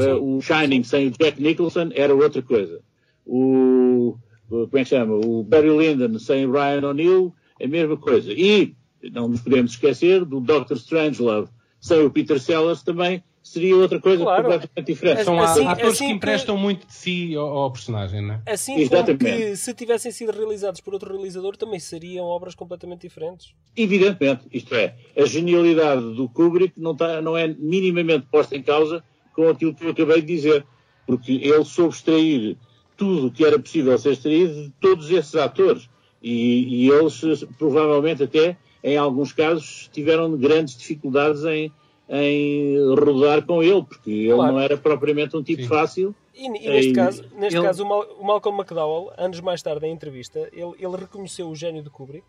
Eh, 0.00 0.14
o 0.14 0.40
Shining 0.40 0.82
sem 0.82 1.06
o 1.06 1.10
Jack 1.12 1.40
Nicholson 1.40 1.90
era 1.94 2.12
outra 2.14 2.42
coisa. 2.42 2.80
O, 3.24 4.16
o- 4.50 4.66
como 4.66 4.78
é 4.78 4.82
que 4.82 4.90
chama? 4.90 5.14
O 5.14 5.44
Barry 5.44 5.70
Lyndon 5.70 6.18
sem 6.18 6.46
o 6.46 6.50
Ryan 6.52 6.88
O'Neill, 6.88 7.32
é 7.60 7.66
a 7.66 7.68
mesma 7.68 7.96
coisa. 7.96 8.32
E 8.32 8.74
não 9.12 9.28
nos 9.28 9.40
podemos 9.40 9.72
esquecer 9.72 10.24
do 10.24 10.40
Dr. 10.40 10.74
Strangelove 10.74 11.48
sem 11.80 12.00
o 12.04 12.10
Peter 12.10 12.40
Sellers 12.40 12.82
também 12.82 13.22
seria 13.40 13.76
outra 13.76 13.98
coisa 14.00 14.22
Claro. 14.24 14.42
completamente 14.42 14.86
diferente. 14.86 15.24
São 15.24 15.40
Assim- 15.40 15.64
atores 15.64 15.92
assim 15.94 16.04
que 16.04 16.10
que- 16.10 16.16
emprestam 16.16 16.56
muito 16.58 16.86
de 16.86 16.92
si 16.92 17.34
ao, 17.34 17.46
ao 17.46 17.72
personagem, 17.72 18.20
não 18.20 18.34
é? 18.34 18.42
Assim 18.52 18.72
como 18.72 18.84
Exatamente. 18.84 19.24
que 19.24 19.56
se 19.56 19.72
tivessem 19.74 20.12
sido 20.12 20.32
realizados 20.32 20.80
por 20.80 20.92
outro 20.92 21.12
realizador 21.14 21.56
também 21.56 21.78
seriam 21.80 22.26
obras 22.26 22.54
completamente 22.54 23.02
diferentes. 23.02 23.54
Evidentemente, 23.76 24.42
isto 24.52 24.74
é, 24.74 24.96
a 25.16 25.24
genialidade 25.24 26.02
do 26.14 26.28
Kubrick 26.28 26.74
não, 26.76 26.92
está, 26.92 27.22
não 27.22 27.36
é 27.38 27.46
minimamente 27.46 28.26
posta 28.30 28.54
em 28.56 28.62
causa 28.62 29.02
com 29.32 29.48
aquilo 29.48 29.72
que 29.74 29.84
eu 29.84 29.90
acabei 29.92 30.20
de 30.20 30.26
dizer, 30.26 30.66
porque 31.06 31.32
ele 31.32 31.64
soube 31.64 31.94
extrair 31.94 32.56
tudo 32.98 33.28
o 33.28 33.30
que 33.30 33.44
era 33.44 33.58
possível 33.58 33.96
ser 33.96 34.12
extraído 34.12 34.64
de 34.64 34.70
todos 34.80 35.08
esses 35.10 35.34
atores 35.36 35.88
e, 36.20 36.86
e 36.86 36.90
eles 36.90 37.44
provavelmente 37.56 38.24
até 38.24 38.58
em 38.82 38.96
alguns 38.96 39.32
casos 39.32 39.88
tiveram 39.92 40.36
grandes 40.36 40.76
dificuldades 40.76 41.44
em, 41.44 41.72
em 42.08 42.76
rodar 42.94 43.44
com 43.44 43.62
ele, 43.62 43.82
porque 43.82 44.10
ele 44.10 44.34
Claro. 44.34 44.52
não 44.52 44.60
era 44.60 44.76
propriamente 44.76 45.36
um 45.36 45.42
tipo 45.42 45.62
Sim. 45.62 45.68
fácil. 45.68 46.14
E, 46.34 46.46
e 46.46 46.48
neste 46.48 46.68
Ei, 46.70 46.92
caso, 46.92 47.24
neste 47.36 47.56
ele- 47.58 47.66
caso 47.66 47.82
o, 47.82 47.88
Mal- 47.88 48.16
o 48.18 48.24
Malcolm 48.24 48.58
McDowell, 48.60 49.12
anos 49.18 49.40
mais 49.40 49.60
tarde 49.62 49.86
em 49.86 49.92
entrevista, 49.92 50.48
ele, 50.52 50.72
ele 50.78 50.96
reconheceu 50.96 51.48
o 51.48 51.54
gênio 51.56 51.82
de 51.82 51.90
Kubrick, 51.90 52.24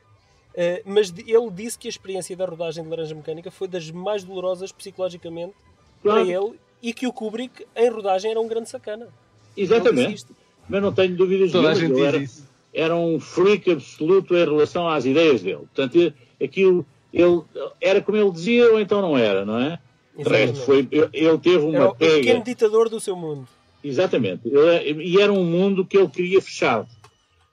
eh, 0.55 0.81
mas 0.85 1.11
de- 1.11 1.21
ele 1.31 1.49
disse 1.51 1.77
que 1.77 1.87
a 1.87 1.89
experiência 1.91 2.35
da 2.35 2.45
rodagem 2.45 2.83
de 2.83 2.89
Laranja 2.89 3.13
Mecânica 3.13 3.51
foi 3.51 3.67
das 3.67 3.89
mais 3.91 4.23
dolorosas 4.23 4.71
psicologicamente 4.71 5.53
Claro. 6.01 6.25
para 6.25 6.33
ele 6.35 6.53
e 6.81 6.91
que 6.93 7.05
o 7.05 7.13
Kubrick 7.13 7.65
em 7.75 7.89
rodagem 7.89 8.31
era 8.31 8.39
um 8.39 8.47
grande 8.47 8.69
sacana. 8.69 9.07
Ele 9.55 9.65
Exatamente. 9.65 10.25
Mas 10.67 10.81
não 10.81 10.91
tenho 10.93 11.15
dúvidas 11.15 11.51
Toda 11.51 11.71
a 11.71 11.75
nenhumas, 11.75 11.79
gente 11.79 11.91
ele 11.91 12.05
diz 12.05 12.13
era- 12.13 12.23
isso. 12.23 12.49
era 12.73 12.95
um 12.95 13.19
freak 13.19 13.71
absoluto 13.71 14.35
em 14.35 14.43
relação 14.45 14.87
às 14.87 15.05
ideias 15.05 15.41
dele. 15.41 15.57
Portanto, 15.73 16.13
aquilo, 16.41 16.86
ele, 17.13 17.41
era 17.81 18.01
como 18.01 18.17
ele 18.17 18.31
dizia 18.31 18.72
ou 18.72 18.79
então 18.79 19.01
não 19.01 19.17
era, 19.17 19.46
não 19.46 19.58
é? 19.60 19.79
De 20.17 20.24
resto, 20.24 20.58
foi, 20.60 20.88
ele 21.13 21.38
teve 21.38 21.58
uma 21.63 21.75
era 21.77 21.89
o 21.89 21.96
pega. 21.96 22.15
pequeno 22.15 22.43
ditador 22.43 22.89
do 22.89 23.00
seu 23.00 23.15
mundo. 23.15 23.48
Exatamente. 23.84 24.41
Ele- 24.46 25.03
e 25.03 25.22
era 25.22 25.31
um 25.31 25.43
mundo 25.46 25.86
que 25.86 25.98
ele 25.98 26.10
queria 26.10 26.41
fechado. 26.41 26.88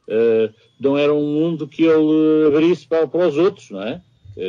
Uh, 0.09 0.53
não 0.79 0.97
era 0.99 1.13
um 1.15 1.25
mundo 1.25 1.67
que 1.67 1.85
ele 1.85 2.47
abrisse 2.49 2.87
para, 2.87 3.07
para 3.07 3.29
os 3.29 3.37
outros, 3.37 3.71
não 3.71 3.83
é? 3.83 4.01
Uh, 4.37 4.41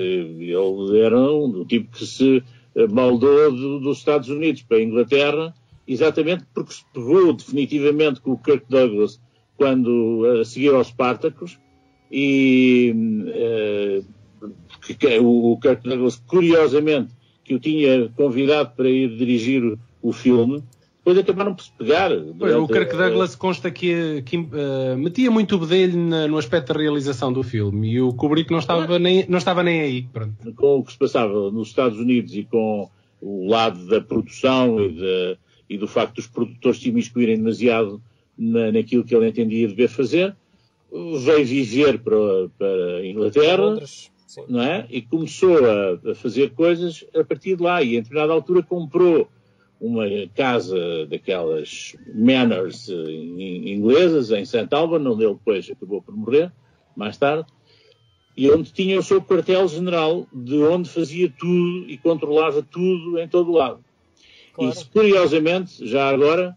ele 0.41 0.99
era 0.99 1.17
um, 1.19 1.49
do 1.49 1.65
tipo 1.65 1.95
que 1.95 2.05
se 2.05 2.43
uh, 2.75 2.87
moldou 2.93 3.51
do- 3.51 3.79
dos 3.79 3.99
Estados 3.99 4.29
Unidos 4.29 4.63
para 4.63 4.77
a 4.77 4.83
Inglaterra, 4.83 5.53
exatamente 5.87 6.43
porque 6.53 6.73
se 6.73 6.83
pegou 6.93 7.33
definitivamente 7.33 8.19
com 8.21 8.31
o 8.31 8.37
Kirk 8.37 8.65
Douglas 8.69 9.19
quando 9.55 10.25
a 10.41 10.45
seguir 10.45 10.73
aos 10.73 10.87
Spartacus 10.87 11.57
e 12.11 12.93
uh, 13.27 14.05
que- 14.87 14.93
que 14.95 15.19
o 15.19 15.51
o 15.53 15.59
Kirk 15.59 15.83
Douglas, 15.87 16.21
curiosamente, 16.27 17.11
que 17.43 17.53
o 17.55 17.59
tinha 17.59 18.09
convidado 18.15 18.71
para 18.75 18.89
ir 18.89 19.15
dirigir 19.15 19.63
o, 19.63 19.77
o 20.01 20.11
filme, 20.13 20.63
depois 20.99 21.17
acabaram 21.19 21.55
por 21.55 21.63
se 21.63 21.71
pegar. 21.77 22.11
Pois, 22.37 22.53
o 22.55 22.67
Kirk 22.67 22.95
Douglas 22.97 23.35
consta 23.35 23.71
que, 23.71 24.21
que, 24.25 24.35
eh, 24.37 24.95
metia 24.97 25.31
muito 25.31 25.55
o 25.55 25.59
bedelho 25.59 25.97
na- 25.97 26.27
no 26.27 26.37
aspecto 26.37 26.73
da 26.73 26.79
realização 26.79 27.31
do 27.31 27.41
filme 27.43 27.91
e 27.93 28.01
o 28.01 28.11
Kubrick 28.13 28.51
não 28.51 28.59
estava 28.59 28.99
nem, 28.99 29.25
não 29.29 29.37
estava 29.37 29.63
nem 29.63 29.79
aí. 29.81 30.03
Pronto. 30.11 30.33
com 30.55 30.79
o 30.79 30.83
que 30.83 30.91
se 30.91 30.97
passava 30.97 31.49
nos 31.51 31.69
Estados 31.69 31.97
Unidos 31.97 32.35
e 32.35 32.43
com 32.43 32.89
o 33.21 33.47
lado 33.49 33.85
da 33.87 34.01
produção 34.01 34.79
e, 34.83 34.89
da- 34.91 35.37
e 35.69 35.77
do 35.77 35.87
facto 35.87 36.15
dos 36.15 36.27
produtores 36.27 36.79
se 36.81 36.89
imiscuírem 36.89 37.37
demasiado 37.37 38.01
na, 38.37 38.71
naquilo 38.73 39.03
que 39.05 39.15
ele 39.15 39.27
entendia 39.29 39.67
dever 39.69 39.87
fazer, 39.89 40.35
veio 40.91 41.45
viver 41.45 41.99
para, 41.99 42.17
para 42.57 42.97
a 42.97 43.05
Inglaterra, 43.07 43.63
Londres, 43.63 44.11
sim. 44.27 44.43
não 44.47 44.61
é? 44.61 44.85
E 44.89 45.01
começou 45.01 45.57
a, 45.65 46.11
a 46.11 46.15
fazer 46.15 46.51
coisas 46.51 47.03
a 47.15 47.23
partir 47.23 47.55
de 47.55 47.63
lá. 47.63 47.81
E 47.81 47.95
em 47.95 48.01
determinada 48.01 48.33
altura 48.33 48.61
comprou 48.61 49.27
uma 49.79 50.05
casa 50.35 51.05
daquelas 51.07 51.95
manors 52.13 52.89
eh, 52.89 53.11
in- 53.11 53.69
inglesas 53.71 54.31
em 54.31 54.43
St. 54.45 54.67
Albans, 54.71 55.05
onde 55.05 55.23
ele 55.23 55.33
depois 55.35 55.69
acabou 55.69 56.01
por 56.01 56.15
morrer, 56.15 56.51
mais 56.95 57.17
tarde, 57.17 57.45
e 58.35 58.49
onde 58.51 58.71
tinha 58.71 58.99
o 58.99 59.03
seu 59.03 59.21
quartel-general, 59.21 60.27
de 60.33 60.55
onde 60.55 60.89
fazia 60.89 61.31
tudo 61.37 61.89
e 61.89 61.97
controlava 61.97 62.61
tudo 62.61 63.19
em 63.19 63.27
todo 63.27 63.51
o 63.51 63.55
lado. 63.55 63.83
Claro. 64.53 64.73
E 64.79 64.85
curiosamente, 64.85 65.87
já 65.87 66.09
agora, 66.09 66.55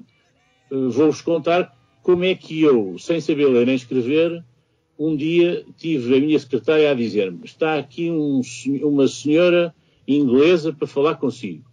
eh, 0.70 0.74
vou-vos 0.74 1.20
contar 1.20 1.76
como 2.02 2.24
é 2.24 2.34
que 2.34 2.62
eu, 2.62 2.98
sem 2.98 3.20
saber 3.20 3.46
ler 3.46 3.66
nem 3.66 3.74
escrever, 3.74 4.42
um 5.02 5.16
dia 5.16 5.64
tive 5.78 6.14
a 6.16 6.20
minha 6.20 6.38
secretária 6.38 6.90
a 6.90 6.94
dizer-me: 6.94 7.40
está 7.44 7.78
aqui 7.78 8.10
um 8.10 8.42
uma 8.82 9.08
senhora 9.08 9.74
inglesa 10.06 10.72
para 10.72 10.86
falar 10.86 11.14
consigo. 11.16 11.64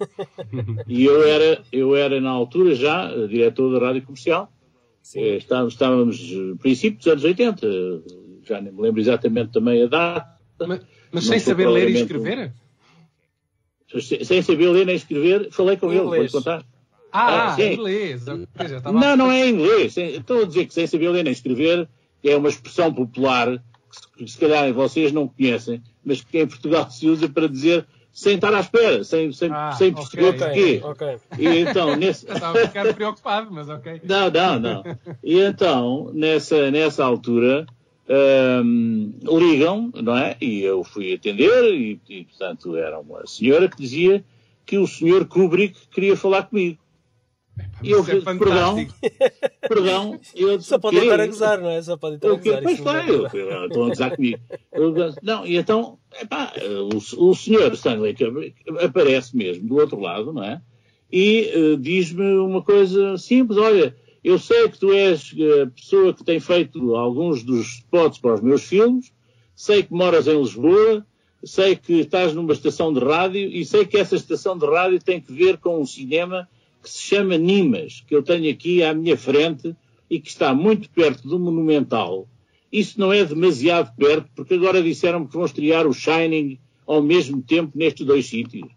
e 0.88 1.04
eu 1.04 1.22
era, 1.22 1.62
eu 1.70 1.94
era 1.94 2.20
na 2.20 2.30
altura 2.30 2.74
já 2.74 3.08
diretor 3.28 3.78
da 3.78 3.86
rádio 3.86 4.02
comercial. 4.02 4.52
Eh, 5.14 5.36
Estávamos, 5.36 5.74
estávamos 5.74 6.20
eh, 6.32 6.54
princípio 6.60 6.98
dos 6.98 7.06
anos 7.06 7.24
80, 7.24 7.66
eh, 7.66 7.70
já 8.44 8.60
nem 8.60 8.72
me 8.72 8.80
lembro 8.82 9.00
exatamente 9.00 9.52
também 9.52 9.82
a 9.82 9.86
data. 9.86 10.36
Mas, 10.66 10.80
mas 11.12 11.24
sem 11.26 11.38
saber 11.38 11.68
ler 11.68 11.88
e 11.90 11.92
um- 11.94 11.96
escrever? 12.00 12.52
Sem 14.00 14.24
sem 14.24 14.42
saber 14.42 14.68
ler 14.70 14.86
nem 14.86 14.96
escrever, 14.96 15.50
falei 15.52 15.76
com 15.76 15.92
ele, 15.92 16.00
Inglês. 16.02 16.32
vou 16.32 16.40
contar. 16.40 16.64
Ah, 17.12 17.52
Ah, 17.52 17.56
sim. 17.56 17.74
inglês. 17.74 18.24
Não, 18.26 19.16
não 19.16 19.30
é 19.30 19.46
em 19.46 19.52
inglês. 19.54 19.94
Estou 19.96 20.42
a 20.42 20.44
dizer 20.46 20.64
que 20.66 20.72
sem 20.72 20.86
saber 20.86 21.10
ler 21.10 21.22
nem 21.24 21.32
escrever 21.32 21.86
é 22.24 22.36
uma 22.36 22.48
expressão 22.48 22.92
popular 22.92 23.62
que 23.90 24.26
se, 24.26 24.36
que 24.36 24.40
calhar 24.40 24.72
vocês 24.72 25.12
não 25.12 25.28
conhecem, 25.28 25.82
mas 26.04 26.20
que 26.20 26.38
em 26.38 26.46
Portugal 26.46 26.90
se 26.90 27.08
usa 27.08 27.28
para 27.28 27.48
dizer 27.48 27.86
sem 28.12 28.34
estar 28.34 28.52
à 28.54 28.60
espera, 28.60 29.02
sem, 29.04 29.32
sem, 29.32 29.50
Ah, 29.50 29.72
sem 29.72 29.92
perceber 29.92 30.36
porquê. 30.36 30.80
Ok. 30.84 31.16
E 31.38 31.46
então, 31.60 31.96
nesse... 31.96 32.26
Já 32.26 32.34
estava 32.34 32.58
a 32.58 32.66
ficar 32.66 32.94
preocupado, 32.94 33.50
mas 33.50 33.68
ok. 33.68 34.02
Não, 34.04 34.30
não, 34.30 34.60
não. 34.60 34.82
E 35.24 35.40
então, 35.40 36.10
nessa, 36.12 36.70
nessa 36.70 37.04
altura, 37.04 37.66
hum, 38.62 39.14
ligam, 39.22 39.90
não 39.94 40.16
é? 40.16 40.36
E 40.40 40.60
eu 40.60 40.84
fui 40.84 41.14
atender, 41.14 41.74
e, 41.74 42.00
e, 42.08 42.24
portanto 42.24 42.76
era 42.76 42.98
uma 42.98 43.26
senhora 43.26 43.68
que 43.68 43.78
dizia 43.78 44.22
que 44.66 44.76
o 44.76 44.86
senhor 44.86 45.26
Kubrick 45.26 45.88
queria 45.90 46.16
falar 46.16 46.44
comigo. 46.44 46.78
E 47.82 47.90
eu 47.90 48.00
é 48.00 48.20
perdão, 48.20 48.86
perdão, 49.68 50.20
eu 50.34 50.56
disse, 50.56 50.68
Só 50.68 50.78
pode 50.78 50.96
"Quê?" 50.96 51.02
estar 51.02 51.20
a 51.20 51.26
gozar, 51.26 51.60
não 51.60 51.70
é? 51.70 51.82
Só 51.82 51.96
pode 51.96 52.16
estar 52.16 52.28
a 52.28 52.34
gozar. 52.36 52.62
pois 52.62 52.78
é 52.78 52.82
claro, 52.82 53.12
eu, 53.12 53.40
eu, 53.40 53.66
estão 53.66 53.84
a 53.84 53.88
gozar 53.88 54.14
comigo. 54.14 54.38
Eu, 54.72 54.94
não, 55.22 55.46
e 55.46 55.56
então, 55.56 55.98
epá, 56.20 56.52
o, 56.92 57.28
o 57.28 57.34
senhor 57.34 57.72
Stanley 57.72 58.14
Kubrick 58.14 58.54
aparece 58.80 59.36
mesmo 59.36 59.66
do 59.66 59.76
outro 59.76 59.98
lado, 59.98 60.32
não 60.32 60.44
é? 60.44 60.60
E 61.10 61.50
eh, 61.52 61.76
diz-me 61.78 62.36
uma 62.38 62.62
coisa 62.62 63.18
simples: 63.18 63.58
olha, 63.58 63.94
eu 64.22 64.38
sei 64.38 64.68
que 64.68 64.78
tu 64.78 64.92
és 64.92 65.34
a 65.62 65.66
pessoa 65.66 66.14
que 66.14 66.24
tem 66.24 66.38
feito 66.38 66.94
alguns 66.94 67.42
dos 67.42 67.78
spots 67.78 68.18
para 68.18 68.34
os 68.34 68.40
meus 68.40 68.62
filmes, 68.62 69.12
sei 69.54 69.82
que 69.82 69.92
moras 69.92 70.28
em 70.28 70.38
Lisboa, 70.38 71.04
sei 71.44 71.74
que 71.76 71.94
estás 71.94 72.32
numa 72.32 72.52
estação 72.52 72.92
de 72.92 73.00
rádio 73.00 73.40
e 73.40 73.64
sei 73.64 73.84
que 73.84 73.98
essa 73.98 74.14
estação 74.14 74.56
de 74.56 74.64
rádio 74.64 75.02
tem 75.02 75.20
que 75.20 75.32
ver 75.32 75.58
com 75.58 75.80
um 75.80 75.86
cinema 75.86 76.48
que 76.82 76.90
se 76.90 76.98
chama 76.98 77.38
Nimas, 77.38 78.02
que 78.06 78.14
eu 78.14 78.22
tenho 78.22 78.50
aqui 78.50 78.82
à 78.82 78.92
minha 78.92 79.16
frente 79.16 79.74
e 80.10 80.20
que 80.20 80.28
está 80.28 80.52
muito 80.52 80.90
perto 80.90 81.26
do 81.28 81.38
Monumental. 81.38 82.28
Isso 82.70 82.98
não 82.98 83.12
é 83.12 83.24
demasiado 83.24 83.94
perto, 83.96 84.30
porque 84.34 84.54
agora 84.54 84.82
disseram 84.82 85.26
que 85.26 85.34
vão 85.34 85.44
estrear 85.44 85.86
o 85.86 85.92
Shining 85.92 86.58
ao 86.86 87.02
mesmo 87.02 87.42
tempo 87.42 87.72
nestes 87.74 88.06
dois 88.06 88.26
sítios. 88.26 88.68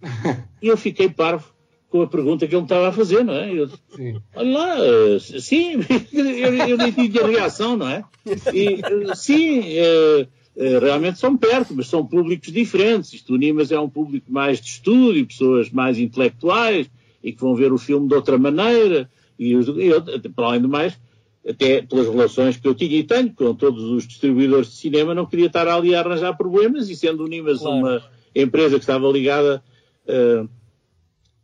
E 0.62 0.68
eu 0.68 0.76
fiquei 0.76 1.08
parvo 1.08 1.54
com 1.90 2.02
a 2.02 2.06
pergunta 2.06 2.46
que 2.46 2.54
ele 2.54 2.62
me 2.62 2.64
estava 2.64 2.88
a 2.88 2.92
fazer, 2.92 3.22
não 3.22 3.34
é? 3.34 3.52
Eu, 3.52 3.68
Sim. 3.68 4.20
Olha 4.34 4.58
lá, 4.58 4.76
eh, 4.78 5.18
sim, 5.20 5.74
eu, 6.12 6.54
eu 6.54 6.76
nem 6.78 6.90
tive 6.90 7.20
a 7.20 7.26
reação, 7.26 7.76
não 7.76 7.88
é? 7.88 8.02
E, 8.52 8.80
eh, 8.82 9.14
sim, 9.14 9.60
eh, 9.64 10.26
realmente 10.80 11.18
são 11.18 11.36
perto, 11.36 11.74
mas 11.76 11.88
são 11.88 12.04
públicos 12.04 12.50
diferentes. 12.50 13.12
Isto, 13.12 13.34
o 13.34 13.36
Nimas 13.36 13.70
é 13.70 13.78
um 13.78 13.88
público 13.88 14.32
mais 14.32 14.60
de 14.60 14.68
estudo 14.68 15.26
pessoas 15.26 15.70
mais 15.70 15.98
intelectuais 15.98 16.88
e 17.26 17.32
que 17.32 17.40
vão 17.40 17.54
ver 17.54 17.72
o 17.72 17.78
filme 17.78 18.08
de 18.08 18.14
outra 18.14 18.38
maneira. 18.38 19.10
E 19.38 19.52
eu, 19.52 19.60
para 20.34 20.46
além 20.46 20.60
do 20.62 20.68
mais, 20.68 20.98
até 21.46 21.82
pelas 21.82 22.06
relações 22.08 22.56
que 22.56 22.66
eu 22.66 22.74
tinha 22.74 22.96
e 22.96 23.04
tenho 23.04 23.32
com 23.34 23.54
todos 23.54 23.84
os 23.84 24.06
distribuidores 24.06 24.68
de 24.68 24.74
cinema, 24.76 25.14
não 25.14 25.26
queria 25.26 25.46
estar 25.46 25.66
ali 25.68 25.94
a 25.94 26.00
arranjar 26.00 26.36
problemas 26.36 26.88
e 26.88 26.96
sendo 26.96 27.24
o 27.24 27.28
Nimas 27.28 27.58
Claro. 27.58 27.76
uma 27.76 28.02
empresa 28.34 28.76
que 28.76 28.82
estava 28.84 29.08
ligada 29.08 29.62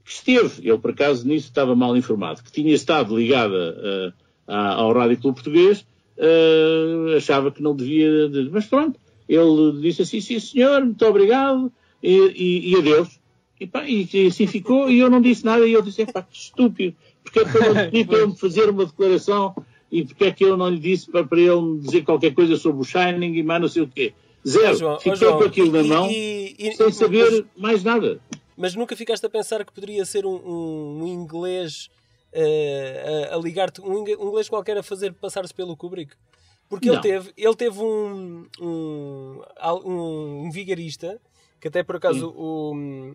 que 0.05 0.11
esteve, 0.11 0.67
eu 0.69 0.79
por 0.79 0.91
acaso 0.91 1.27
nisso 1.27 1.47
estava 1.49 1.75
mal 1.77 1.97
informado, 1.97 2.43
que 2.43 2.51
tinha 2.53 2.73
estado 2.75 3.17
ligada 3.17 4.13
à- 4.47 4.75
ao 4.75 4.93
Rádio 4.93 5.19
Clube 5.19 5.37
Português, 5.37 5.85
eh, 6.17 7.15
achava 7.17 7.51
que 7.51 7.63
não 7.63 7.75
devia. 7.75 8.29
de- 8.29 8.51
Mas 8.51 8.67
pronto, 8.67 8.99
ele 9.29 9.81
disse 9.81 10.03
assim: 10.03 10.21
sim 10.21 10.39
senhor, 10.41 10.85
muito 10.85 11.05
obrigado, 11.07 11.73
e, 12.03 12.17
e, 12.37 12.71
e 12.73 12.77
adeus. 12.77 13.21
E, 13.63 13.67
pá, 13.67 13.85
e, 13.89 14.09
e 14.13 14.27
assim 14.27 14.47
ficou, 14.47 14.91
e 14.91 14.99
eu 14.99 15.09
não 15.09 15.21
disse 15.21 15.45
nada, 15.45 15.67
e 15.67 15.73
eu 15.73 15.83
disse: 15.83 16.05
pá, 16.07 16.23
que 16.23 16.37
estúpido, 16.37 16.97
porque 17.23 17.39
é 17.41 17.45
que 17.45 17.57
eu 17.59 17.75
não 17.75 17.91
pedi 17.91 18.05
para 18.05 18.19
ele 18.19 18.27
me 18.29 18.37
fazer 18.37 18.69
uma 18.71 18.85
declaração 18.87 19.55
e 19.91 20.05
porque 20.05 20.25
é 20.25 20.33
que 20.33 20.45
eu 20.45 20.57
não 20.57 20.69
lhe 20.69 20.79
disse 20.79 21.11
para, 21.11 21.25
para 21.25 21.39
ele 21.41 21.61
me 21.61 21.81
dizer 21.81 22.03
qualquer 22.03 22.35
coisa 22.35 22.57
sobre 22.57 22.81
o 22.81 22.85
Shining 22.85 23.35
e 23.35 23.43
mais 23.43 23.61
não 23.61 23.69
sei 23.69 23.83
o 23.83 23.89
quê. 23.89 24.13
Zero, 24.47 24.77
João, 24.77 24.95
ó, 24.95 24.99
fiquei 24.99 25.17
João, 25.17 25.39
com 25.39 25.45
aquilo 25.45 25.71
na 25.71 25.85
mão, 25.85 26.11
e- 26.11 26.57
e- 26.59 26.73
sem 26.73 26.87
mas- 26.87 26.97
saber 26.97 27.45
mais 27.57 27.85
nada. 27.85 28.21
Mas 28.57 28.75
nunca 28.75 28.97
ficaste 28.97 29.25
a 29.25 29.31
pensar 29.31 29.65
que 29.65 29.73
poderia 29.73 30.05
ser 30.05 30.27
um, 30.27 30.35
um- 30.35 31.03
um 31.05 31.07
inglês 31.09 31.89
eh, 32.33 33.29
a, 33.31 33.37
a 33.37 33.39
ligar-te, 33.39 33.81
um 33.81 34.03
um 34.03 34.29
inglês 34.29 34.49
qualquer 34.49 34.77
a 34.77 34.83
fazer 34.83 35.13
passar-se 35.13 35.55
pelo 35.55 35.77
Kubrick? 35.77 36.15
Porque 36.69 36.89
ele 36.89 37.01
teve, 37.01 37.31
ele 37.37 37.55
teve 37.55 37.79
um, 37.81 38.47
um, 38.61 39.41
um 40.47 40.51
vigarista, 40.51 41.21
que 41.61 41.69
até 41.69 41.83
por 41.83 41.97
acaso 41.97 42.29
o, 42.37 43.15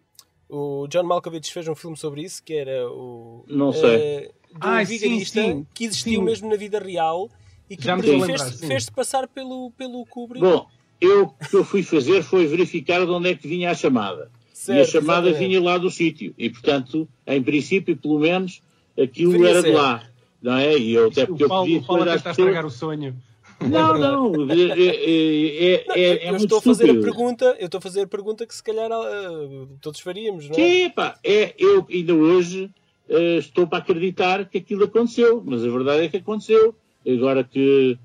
o 0.49 0.87
John 0.87 1.03
Malkovich 1.03 1.51
fez 1.51 1.67
um 1.67 1.75
filme 1.75 1.97
sobre 1.97 2.21
isso, 2.23 2.41
que 2.43 2.53
era 2.53 2.89
o. 2.89 3.43
Não 3.47 3.71
sei. 3.73 3.89
eh, 3.95 4.31
de 4.51 4.55
um 4.67 4.69
Ai, 4.69 4.85
sim, 4.85 4.97
vigarista 4.97 5.41
sim, 5.41 5.67
que 5.73 5.85
existiu 5.85 6.19
sim. 6.19 6.25
mesmo 6.25 6.49
na 6.49 6.55
vida 6.55 6.79
real 6.79 7.29
e 7.69 7.75
que 7.75 7.91
me 7.93 8.01
fez- 8.01 8.59
fez-se 8.61 8.91
passar 8.91 9.27
pelo, 9.27 9.71
pelo 9.77 10.05
Kubrick. 10.05 10.43
Bom, 10.45 10.65
eu 11.01 11.23
o 11.23 11.29
que 11.49 11.55
eu 11.55 11.63
fui 11.65 11.83
fazer 11.83 12.23
foi 12.23 12.47
verificar 12.47 13.05
de 13.05 13.11
onde 13.11 13.29
é 13.29 13.35
que 13.35 13.47
vinha 13.47 13.71
a 13.71 13.75
chamada. 13.75 14.31
e 14.51 14.51
a 14.51 14.53
Certo, 14.55 14.91
chamada 14.91 15.27
exatamente. 15.29 15.47
vinha 15.49 15.61
lá 15.61 15.77
do 15.77 15.89
sítio. 15.91 16.33
E, 16.37 16.49
portanto, 16.49 17.07
em 17.27 17.43
princípio, 17.43 17.95
pelo 17.97 18.19
menos, 18.19 18.61
aquilo 18.99 19.33
Deveria 19.33 19.51
era 19.53 19.61
ser. 19.61 19.67
de 19.71 19.75
lá. 19.75 20.03
Não 20.41 20.53
é? 20.55 20.77
E 20.77 20.93
eu 20.93 21.07
até 21.07 21.25
porque 21.25 21.43
O 21.43 21.45
eu 21.45 21.49
Paulo, 21.49 21.65
pedi 21.65 21.77
o 21.79 21.83
Paulo 21.85 22.03
até 22.03 22.15
está 22.15 22.29
a 22.29 22.31
estragar 22.31 22.65
o 22.65 22.69
sonho. 22.69 23.15
Não, 23.59 23.97
não. 23.97 24.51
É, 24.51 24.55
é, 24.55 25.73
é, 25.73 26.25
é, 26.25 26.29
eu 26.29 26.35
estou 26.35 26.59
a 26.59 26.61
fazer 26.61 26.91
a 26.91 26.93
pergunta, 26.93 27.55
eu 27.59 27.65
estou 27.65 27.79
a 27.79 27.81
fazer 27.81 28.01
a 28.01 28.07
pergunta 28.07 28.45
que 28.45 28.53
se 28.53 28.63
calhar 28.63 28.91
ah, 28.91 29.67
todos 29.81 29.99
faríamos, 29.99 30.49
não 30.49 30.51
é? 30.51 30.55
Sim, 30.55 30.89
pá, 30.91 31.17
é, 31.23 31.55
eu 31.57 31.85
ainda 31.89 32.13
hoje 32.13 32.69
eh, 33.09 33.37
estou 33.37 33.65
para 33.65 33.79
acreditar 33.79 34.45
que 34.45 34.57
aquilo 34.57 34.83
aconteceu, 34.83 35.41
mas 35.45 35.63
a 35.63 35.69
verdade 35.69 36.05
é 36.05 36.09
que 36.09 36.17
aconteceu. 36.17 36.75
agora 37.07 37.43
que, 37.43 37.97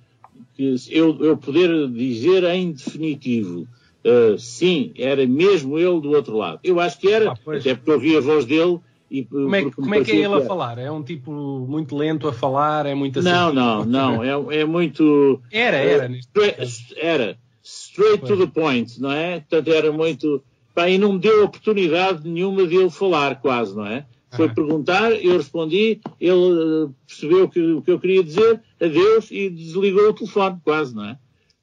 que 0.54 0.76
eu, 0.90 1.18
eu 1.24 1.36
poder 1.36 1.88
dizer 1.88 2.44
em 2.44 2.72
definitivo, 2.72 3.66
uh, 4.04 4.38
sim, 4.38 4.92
era 4.96 5.26
mesmo 5.26 5.78
ele 5.78 6.00
do 6.00 6.12
outro 6.12 6.36
lado. 6.36 6.60
Eu 6.62 6.78
acho 6.78 6.98
que 7.00 7.08
era, 7.08 7.32
ah, 7.32 7.56
até 7.56 7.74
porque 7.74 7.90
eu 7.90 7.94
ouvi 7.94 8.16
a 8.16 8.20
voz 8.20 8.44
dele 8.44 8.78
e, 9.12 9.26
como 9.26 9.54
é, 9.54 9.70
como 9.70 9.94
é 9.94 10.02
que 10.02 10.10
é 10.10 10.16
ele 10.16 10.34
a 10.34 10.40
falar? 10.40 10.78
É 10.78 10.90
um 10.90 11.02
tipo 11.02 11.30
muito 11.68 11.94
lento 11.94 12.26
a 12.26 12.32
falar? 12.32 12.86
É 12.86 12.94
muito 12.94 13.20
Não, 13.20 13.52
não, 13.52 13.84
não. 13.84 14.50
É, 14.50 14.60
é 14.60 14.64
muito. 14.64 15.38
Era, 15.50 15.76
era. 15.76 16.10
Uh, 16.10 16.14
straight, 16.14 16.94
era. 16.96 17.38
Straight 17.62 18.24
to 18.26 18.38
the 18.38 18.46
point, 18.46 18.98
não 18.98 19.12
é? 19.12 19.40
Portanto, 19.40 19.68
era 19.68 19.92
muito. 19.92 20.42
Pá, 20.74 20.88
e 20.88 20.96
não 20.96 21.12
me 21.12 21.18
deu 21.18 21.44
oportunidade 21.44 22.26
nenhuma 22.26 22.66
de 22.66 22.74
ele 22.74 22.88
falar, 22.88 23.38
quase, 23.38 23.76
não 23.76 23.86
é? 23.86 24.06
Foi 24.34 24.48
perguntar, 24.48 25.12
eu 25.12 25.36
respondi, 25.36 26.00
ele 26.18 26.84
uh, 26.84 26.94
percebeu 27.06 27.46
que, 27.46 27.60
o 27.60 27.82
que 27.82 27.90
eu 27.90 28.00
queria 28.00 28.24
dizer, 28.24 28.62
adeus, 28.80 29.30
e 29.30 29.50
desligou 29.50 30.08
o 30.08 30.14
telefone, 30.14 30.58
quase, 30.64 30.94
não 30.94 31.04
é? 31.04 31.18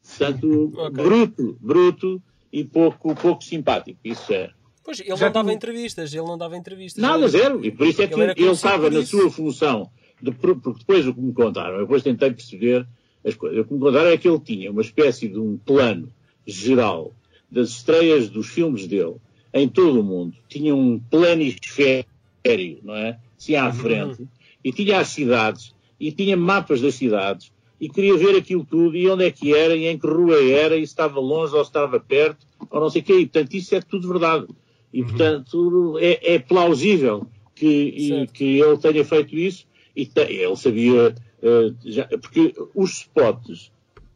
Portanto, 0.07 0.71
okay. 0.77 1.03
bruto, 1.03 1.57
bruto 1.59 2.21
e 2.53 2.63
pouco, 2.63 3.15
pouco 3.15 3.43
simpático, 3.43 3.99
isso 4.03 4.31
é. 4.31 4.51
Pois, 4.89 5.01
ele 5.01 5.15
Já 5.15 5.27
não 5.27 5.33
dava 5.33 5.53
entrevistas, 5.53 6.13
ele 6.15 6.25
não 6.25 6.35
dava 6.35 6.57
entrevistas. 6.57 6.99
Nada, 6.99 7.27
zero. 7.27 7.63
E 7.63 7.69
por 7.69 7.85
isso 7.85 8.01
é 8.01 8.07
que 8.07 8.19
ele, 8.19 8.31
ele 8.31 8.49
estava 8.49 8.89
na 8.89 9.05
sua 9.05 9.29
função, 9.29 9.91
de, 10.19 10.31
porque 10.31 10.79
depois 10.79 11.05
o 11.05 11.13
que 11.13 11.21
me 11.21 11.31
contaram, 11.31 11.75
eu 11.75 11.81
depois 11.81 12.01
tentei 12.01 12.31
perceber 12.31 12.87
as 13.23 13.35
coisas. 13.35 13.59
O 13.59 13.65
que 13.65 13.73
me 13.75 13.79
contaram 13.79 14.09
é 14.09 14.17
que 14.17 14.27
ele 14.27 14.39
tinha 14.39 14.71
uma 14.71 14.81
espécie 14.81 15.27
de 15.27 15.37
um 15.37 15.59
plano 15.63 16.11
geral 16.47 17.13
das 17.51 17.69
estreias 17.69 18.29
dos 18.29 18.47
filmes 18.47 18.87
dele 18.87 19.17
em 19.53 19.69
todo 19.69 19.99
o 19.99 20.03
mundo. 20.03 20.35
Tinha 20.47 20.73
um 20.73 20.97
planisfério, 20.97 22.79
não 22.81 22.95
é? 22.95 23.19
Assim 23.37 23.53
à 23.53 23.67
uhum. 23.67 23.73
frente. 23.73 24.21
Uhum. 24.23 24.27
E 24.63 24.71
tinha 24.71 25.01
as 25.01 25.09
cidades, 25.09 25.71
e 25.99 26.11
tinha 26.11 26.35
mapas 26.35 26.81
das 26.81 26.95
cidades, 26.95 27.51
e 27.79 27.87
queria 27.89 28.17
ver 28.17 28.35
aquilo 28.35 28.65
tudo, 28.65 28.97
e 28.97 29.07
onde 29.07 29.23
é 29.23 29.29
que 29.29 29.53
era, 29.53 29.75
e 29.75 29.85
em 29.85 29.99
que 29.99 30.07
rua 30.07 30.43
era, 30.43 30.75
e 30.75 30.79
se 30.79 30.85
estava 30.93 31.19
longe 31.19 31.53
ou 31.53 31.63
se 31.63 31.69
estava 31.69 31.99
perto, 31.99 32.47
ou 32.71 32.81
não 32.81 32.89
sei 32.89 33.01
o 33.01 33.05
quê. 33.05 33.13
E, 33.19 33.27
portanto, 33.27 33.53
isso 33.53 33.75
é 33.75 33.81
tudo 33.81 34.07
verdade. 34.07 34.47
E, 34.93 35.01
uhum. 35.01 35.07
portanto, 35.07 35.97
é, 35.99 36.35
é 36.35 36.39
plausível 36.39 37.27
que, 37.55 37.67
e, 37.67 38.27
que 38.27 38.59
ele 38.59 38.77
tenha 38.77 39.05
feito 39.05 39.35
isso 39.35 39.65
e 39.95 40.05
te, 40.05 40.21
ele 40.21 40.55
sabia. 40.55 41.15
Uh, 41.41 41.75
já, 41.85 42.05
porque 42.05 42.53
os 42.75 42.91
spots, 43.01 43.71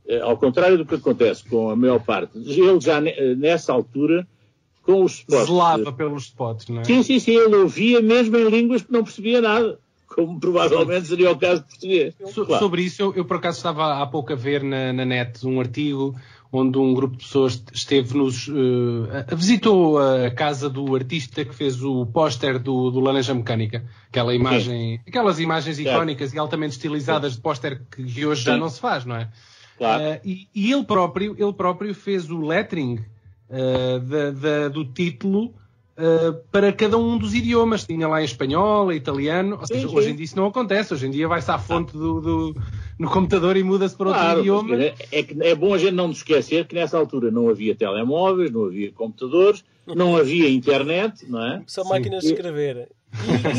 uh, 0.06 0.24
ao 0.24 0.38
contrário 0.38 0.78
do 0.78 0.86
que 0.86 0.96
acontece 0.96 1.48
com 1.48 1.70
a 1.70 1.76
maior 1.76 2.00
parte, 2.00 2.38
ele 2.38 2.80
já 2.80 3.00
uh, 3.00 3.36
nessa 3.38 3.72
altura, 3.72 4.28
com 4.82 5.04
os 5.04 5.20
spots. 5.20 5.48
Zelava 5.48 5.94
pelos 5.94 6.24
spots, 6.24 6.68
não 6.68 6.82
é? 6.82 6.84
Sim, 6.84 7.04
sim, 7.04 7.20
sim. 7.20 7.36
Ele 7.36 7.56
ouvia 7.56 8.02
mesmo 8.02 8.36
em 8.38 8.50
línguas 8.50 8.82
que 8.82 8.92
não 8.92 9.04
percebia 9.04 9.42
nada. 9.42 9.80
Como 10.08 10.40
provavelmente 10.40 11.08
seria 11.08 11.32
o 11.32 11.38
caso 11.38 11.62
de 11.62 11.68
português. 11.70 12.14
So, 12.34 12.46
claro. 12.46 12.64
Sobre 12.64 12.84
isso, 12.84 13.02
eu, 13.02 13.14
eu, 13.16 13.26
por 13.26 13.38
acaso 13.38 13.58
estava 13.58 14.02
há 14.02 14.06
pouco 14.06 14.32
a 14.32 14.36
ver 14.36 14.62
na, 14.62 14.94
na 14.94 15.06
net 15.06 15.46
um 15.48 15.60
artigo 15.60 16.16
onde 16.56 16.78
um 16.78 16.94
grupo 16.94 17.18
de 17.18 17.24
pessoas 17.24 17.62
esteve 17.74 18.16
nos. 18.16 18.48
Uh, 18.48 19.08
visitou 19.36 19.98
a 19.98 20.30
casa 20.30 20.70
do 20.70 20.96
artista 20.96 21.44
que 21.44 21.54
fez 21.54 21.84
o 21.84 22.06
póster 22.06 22.60
do, 22.60 22.92
do 22.92 23.00
Laranja 23.00 23.34
Mecânica. 23.34 23.84
Aquela 24.08 24.36
imagem, 24.36 24.98
Sim. 24.98 25.02
aquelas 25.08 25.40
imagens 25.40 25.80
icónicas 25.80 26.32
e 26.32 26.38
altamente 26.38 26.74
estilizadas 26.74 27.34
de 27.34 27.42
póster 27.42 27.82
que 27.90 28.24
hoje 28.24 28.42
Sim. 28.42 28.52
já 28.52 28.58
não 28.58 28.70
se 28.70 28.80
faz, 28.80 29.04
não 29.04 29.16
é? 29.16 29.30
Claro. 29.80 30.04
Uh, 30.04 30.20
e, 30.24 30.48
e, 30.54 30.72
ele 30.72 30.84
próprio, 30.84 31.36
ele 31.38 31.54
próprio 31.54 31.96
fez 31.96 32.30
o 32.30 32.40
lettering 32.40 33.04
uh, 33.50 34.70
do 34.70 34.86
título 34.86 35.56
Uh, 35.96 36.34
para 36.52 36.74
cada 36.74 36.98
um 36.98 37.20
dos 37.20 37.36
idiomas. 37.36 37.86
Tinha 37.86 38.08
lá 38.08 38.20
em 38.20 38.26
espanhol, 38.26 38.92
em 38.92 38.96
italiano. 38.96 39.60
Ou 39.62 39.68
seja, 39.68 39.82
sim, 39.82 39.88
sim. 39.88 39.96
hoje 39.96 40.10
em 40.10 40.16
dia 40.16 40.26
isso 40.26 40.36
não 40.36 40.48
acontece. 40.48 40.92
Hoje 40.92 41.06
em 41.06 41.12
dia 41.12 41.28
vai-se 41.28 41.52
à 41.52 41.60
fonte 41.60 41.94
do, 41.94 42.20
do, 42.20 42.62
no 42.98 43.10
computador 43.10 43.58
e 43.58 43.64
muda-se 43.64 43.96
para 43.96 44.08
outro 44.08 44.22
claro, 44.22 44.40
idioma. 44.42 44.76
É, 44.76 44.96
é, 45.12 45.50
é 45.50 45.56
bom 45.56 45.74
a 45.74 45.78
gente 45.78 45.94
não 45.94 46.08
nos 46.08 46.18
esquecer 46.18 46.66
que 46.68 46.76
nessa 46.76 46.98
altura 46.98 47.32
não 47.32 47.50
havia 47.50 47.76
telemóveis, 47.76 48.52
não 48.52 48.66
havia 48.66 48.92
computadores, 48.92 49.64
não 49.88 50.16
havia 50.16 50.50
internet, 50.50 51.30
não 51.30 51.46
é? 51.46 51.64
Só 51.68 51.84
máquinas 51.84 52.24
de 52.24 52.34
escrever. 52.34 52.90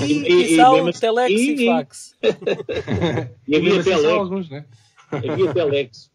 E, 0.07 0.13
e, 0.13 0.29
e, 0.29 0.57
e, 0.57 0.89
e 0.89 0.93
telex 0.93 1.31
e, 1.31 1.53
e 1.53 1.67
fax. 1.67 2.17
e 3.47 3.57
havia 3.57 3.83
telex. 3.83 4.05
Alguns, 4.05 4.51
né? 4.51 4.65
Havia 5.11 5.53
telex. 5.53 6.11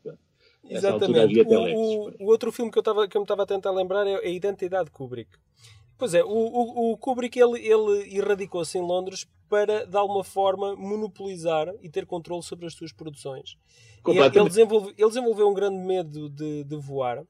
Exatamente. 0.70 1.42
O, 1.42 1.54
o, 1.54 2.12
o, 2.20 2.26
outro 2.26 2.52
filme 2.52 2.72
que 2.72 2.78
eu, 2.78 2.84
tava, 2.84 3.08
que 3.08 3.18
eu 3.18 3.22
me 3.22 3.26
estava 3.26 3.44
a 3.44 3.46
tentar 3.46 3.72
lembrar 3.72 4.06
é 4.06 4.16
A 4.16 4.30
Identidade 4.30 4.86
de 4.86 4.92
Kubrick. 4.92 5.32
Pois 5.98 6.14
é, 6.14 6.24
o, 6.24 6.28
o, 6.28 6.92
o 6.92 6.98
Kubrick 6.98 7.38
ele, 7.40 7.60
ele 7.60 8.18
erradicou-se 8.18 8.78
em 8.78 8.82
Londres 8.82 9.28
para, 9.50 9.86
de 9.86 9.98
alguma 9.98 10.24
forma, 10.24 10.76
monopolizar 10.76 11.68
e 11.82 11.90
ter 11.90 12.06
controle 12.06 12.44
sobre 12.44 12.68
as 12.68 12.74
suas 12.74 12.94
produções. 12.94 13.58
Ele, 14.08 14.20
ele, 14.20 14.48
desenvolve, 14.48 14.94
ele 14.98 15.08
desenvolveu 15.08 15.50
um 15.50 15.54
grande 15.54 15.78
medo 15.78 16.30
de, 16.30 16.64
de 16.64 16.76
voar, 16.78 17.26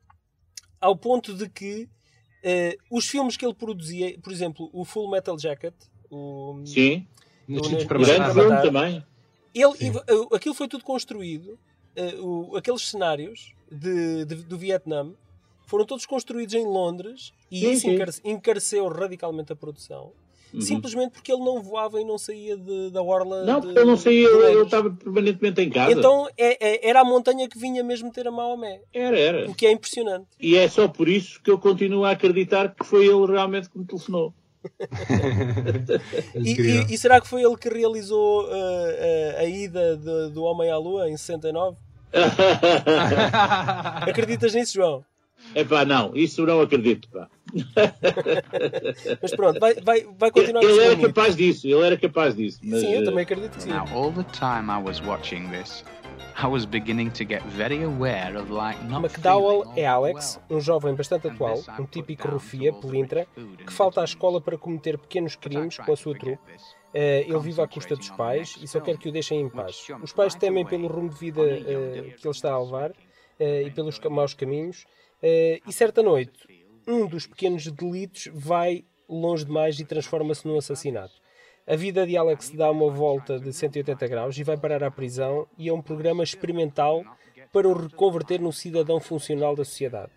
ao 0.80 0.96
ponto 0.96 1.34
de 1.34 1.50
que 1.50 1.84
uh, 1.84 2.96
os 2.96 3.08
filmes 3.08 3.38
que 3.38 3.46
ele 3.46 3.54
produzia, 3.54 4.18
por 4.20 4.32
exemplo, 4.32 4.70
o 4.74 4.86
Full 4.86 5.10
Metal 5.10 5.38
Jacket, 5.40 5.74
o, 6.12 6.62
Sim, 6.66 7.08
o, 7.48 7.88
para 7.88 8.00
matar, 8.00 8.62
também. 8.62 9.04
Ele, 9.54 9.66
uh, 9.66 10.36
aquilo 10.36 10.54
foi 10.54 10.68
tudo 10.68 10.84
construído, 10.84 11.58
uh, 11.98 12.52
o, 12.52 12.58
aqueles 12.58 12.82
cenários 12.88 13.54
de, 13.72 14.26
de, 14.26 14.36
do 14.36 14.58
Vietnã 14.58 15.12
foram 15.66 15.86
todos 15.86 16.06
construídos 16.06 16.56
em 16.56 16.66
Londres 16.66 17.32
e 17.52 17.60
sim, 17.78 17.94
isso 17.94 18.22
encareceu 18.24 18.88
radicalmente 18.88 19.54
a 19.54 19.56
produção. 19.56 20.12
Uhum. 20.54 20.62
Simplesmente 20.62 21.12
porque 21.12 21.32
ele 21.32 21.44
não 21.44 21.62
voava 21.62 22.02
e 22.02 22.06
não 22.06 22.18
saía 22.18 22.58
de, 22.58 22.90
da 22.90 23.02
orla. 23.02 23.44
Não, 23.46 23.62
porque 23.62 23.78
ele 23.78 23.86
não 23.86 23.98
saía, 23.98 24.28
ele 24.28 24.62
estava 24.64 24.90
permanentemente 24.90 25.62
em 25.62 25.70
casa. 25.70 25.92
Então 25.92 26.28
é, 26.38 26.88
é, 26.88 26.90
era 26.90 27.02
a 27.02 27.06
montanha 27.06 27.48
que 27.48 27.58
vinha 27.58 27.84
mesmo 27.84 28.12
ter 28.12 28.28
a 28.28 28.32
Maomé. 28.32 28.82
Era, 28.94 29.20
era. 29.20 29.50
O 29.50 29.54
que 29.54 29.66
é 29.66 29.72
impressionante. 29.72 30.28
E 30.40 30.56
é 30.56 30.68
só 30.68 30.88
por 30.88 31.08
isso 31.08 31.42
que 31.42 31.52
eu 31.52 31.60
continuo 31.60 32.04
a 32.04 32.12
acreditar 32.12 32.74
que 32.74 32.84
foi 32.84 33.06
ele 33.06 33.28
realmente 33.28 33.70
que 33.70 33.78
me 33.78 33.86
telefonou. 33.86 34.34
e, 36.36 36.52
e, 36.52 36.94
e, 36.94 36.98
será 36.98 37.22
que 37.22 37.28
foi 37.28 37.42
ele 37.42 37.56
que 37.56 37.70
realizou 37.70 38.44
uh, 38.44 38.50
uh, 38.50 39.38
a 39.38 39.46
ida 39.46 39.96
de, 39.96 40.32
do 40.32 40.44
Homem 40.44 40.70
à 40.70 40.78
Lua 40.78 41.10
em 41.10 41.16
69? 41.16 41.78
Acreditas 44.02 44.54
nisso, 44.54 44.74
João? 44.74 45.06
É 45.56 45.64
pá, 45.64 45.84
não, 45.84 46.16
isso 46.16 46.46
não 46.46 46.62
acredito, 46.62 47.10
pá. 47.10 47.28
mas 49.22 49.36
pronto, 49.36 49.60
vai, 49.60 49.74
vai, 49.76 50.08
vai 50.18 50.32
continuar 50.32 50.64
Ele 50.64 50.80
era 50.80 50.96
capaz 50.96 51.36
disso, 51.36 51.68
ele 51.68 51.82
era 51.84 51.98
capaz 51.98 52.36
disso. 52.36 52.60
Mas... 52.64 52.82
Sim, 52.82 52.94
eu 52.94 53.04
também 53.04 53.24
acredito 53.24 53.56
que 53.56 53.64
sim. 53.64 53.70
Now, 53.70 53.88
all 53.92 54.12
the 54.12 54.24
time 54.32 54.70
I 54.72 54.78
was 54.82 55.02
watching 55.02 55.50
this, 55.50 55.84
I 56.42 56.48
was 56.48 56.66
beginning 56.66 57.10
to 57.12 57.26
get 57.26 57.44
very 57.48 57.84
aware 57.84 58.38
of 58.38 58.52
like 58.52 58.82
not 58.86 59.02
McDowell 59.02 59.74
é 59.76 59.86
Alex, 59.86 60.40
um 60.50 60.62
jovem 60.62 60.94
bastante 60.94 61.28
atual, 61.28 61.62
um 61.80 61.86
típico 61.86 62.28
rufia, 62.28 62.72
pelintra, 62.72 63.28
que 63.66 63.74
falta 63.74 64.02
à 64.02 64.04
escola 64.04 64.40
para 64.40 64.58
cometer 64.58 64.98
pequenos 64.98 65.36
crimes 65.36 65.78
com 65.78 65.92
a 65.92 65.96
sua 65.98 66.18
trupe. 66.18 66.40
Uh, 66.92 67.22
ele 67.28 67.40
vive 67.40 67.62
à 67.62 67.68
custa 67.68 67.96
dos 67.96 68.10
pais 68.10 68.58
e 68.62 68.68
só 68.68 68.80
quer 68.80 68.98
que 68.98 69.10
o 69.10 69.12
deixem 69.12 69.42
em 69.42 69.50
paz. 69.50 69.86
Os 70.02 70.12
pais 70.12 70.34
temem 70.34 70.66
pelo 70.66 70.88
rumo 70.88 71.10
de 71.10 71.16
vida 71.16 71.42
uh, 71.42 72.18
que 72.18 72.28
ele 72.28 72.32
está 72.32 72.52
a 72.52 72.60
levar 72.60 72.92
uh, 72.92 73.68
e 73.68 73.70
pelos 73.72 74.00
maus 74.00 74.34
caminhos 74.34 74.86
e 75.22 75.72
certa 75.72 76.02
noite, 76.02 76.32
um 76.88 77.06
dos 77.06 77.28
pequenos 77.28 77.66
delitos 77.68 78.30
vai 78.34 78.86
longe 79.08 79.46
demais 79.46 79.80
e 79.80 79.86
transforma-se 79.86 80.48
num 80.48 80.58
assassinato. 80.58 81.14
A 81.68 81.76
vida 81.76 82.06
de 82.06 82.18
Alex 82.18 82.50
dá 82.50 82.72
uma 82.72 82.90
volta 82.90 83.40
de 83.40 83.54
180 83.54 84.08
graus 84.08 84.38
e 84.38 84.44
vai 84.44 84.58
parar 84.58 84.84
à 84.84 84.90
prisão 84.90 85.48
e 85.58 85.70
é 85.70 85.74
um 85.74 85.82
programa 85.82 86.24
experimental 86.24 87.04
para 87.52 87.68
o 87.68 87.74
reconverter 87.74 88.42
num 88.42 88.52
cidadão 88.52 89.00
funcional 89.00 89.56
da 89.56 89.64
sociedade. 89.64 90.12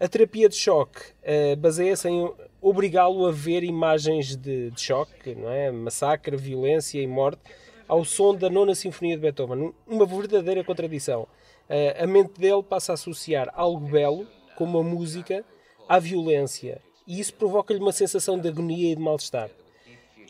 A 0.00 0.08
terapia 0.08 0.48
de 0.48 0.56
choque 0.56 1.00
uh, 1.00 1.56
baseia-se 1.56 2.08
em 2.08 2.28
obrigá-lo 2.60 3.26
a 3.26 3.30
ver 3.30 3.62
imagens 3.62 4.36
de, 4.36 4.70
de, 4.70 4.80
choque, 4.80 5.34
não 5.36 5.48
é? 5.48 5.70
massacre, 5.70 6.36
violência 6.36 7.00
e 7.00 7.06
morte, 7.06 7.40
ao 7.86 8.04
som 8.04 8.34
da 8.34 8.50
nona 8.50 8.74
sinfonia 8.74 9.14
de 9.14 9.22
Beethoven. 9.22 9.72
Uma 9.86 10.04
verdadeira 10.04 10.64
contradição. 10.64 11.28
Uh, 11.68 12.02
a 12.02 12.06
mente 12.06 12.38
dele 12.38 12.62
passa 12.62 12.92
a 12.92 12.94
associar 12.94 13.50
algo 13.54 13.88
belo, 13.88 14.26
como 14.56 14.78
a 14.78 14.82
música, 14.82 15.44
à 15.88 15.98
violência, 15.98 16.80
e 17.06 17.18
isso 17.18 17.34
provoca-lhe 17.34 17.80
uma 17.80 17.92
sensação 17.92 18.38
de 18.38 18.48
agonia 18.48 18.92
e 18.92 18.96
de 18.96 19.02
mal-estar. 19.02 19.50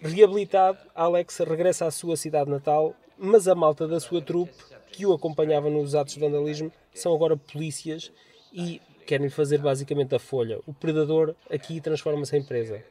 Reabilitado, 0.00 0.78
Alex 0.94 1.38
regressa 1.38 1.86
à 1.86 1.90
sua 1.90 2.16
cidade 2.16 2.50
natal, 2.50 2.94
mas 3.16 3.46
a 3.46 3.54
malta 3.54 3.86
da 3.86 4.00
sua 4.00 4.20
trupe, 4.20 4.52
que 4.90 5.06
o 5.06 5.12
acompanhava 5.12 5.70
nos 5.70 5.94
atos 5.94 6.14
de 6.14 6.20
vandalismo, 6.20 6.72
são 6.92 7.14
agora 7.14 7.36
polícias 7.36 8.10
e 8.52 8.80
querem 9.06 9.28
fazer 9.28 9.58
basicamente 9.58 10.14
a 10.14 10.18
folha. 10.18 10.60
O 10.66 10.74
predador 10.74 11.34
aqui 11.50 11.80
transforma-se 11.80 12.36
em 12.36 12.42
presa. 12.42 12.82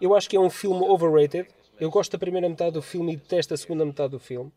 Eu 0.00 0.14
acho 0.14 0.28
que 0.28 0.36
é 0.36 0.40
um 0.40 0.50
filme 0.50 0.84
overrated. 0.88 1.48
Eu 1.78 1.90
gosto 1.90 2.12
da 2.12 2.18
primeira 2.18 2.48
metade 2.48 2.72
do 2.72 2.82
filme 2.82 3.12
e 3.12 3.16
detesto 3.16 3.54
a 3.54 3.56
segunda 3.56 3.84
metade 3.84 4.10
do 4.10 4.18
filme. 4.18 4.52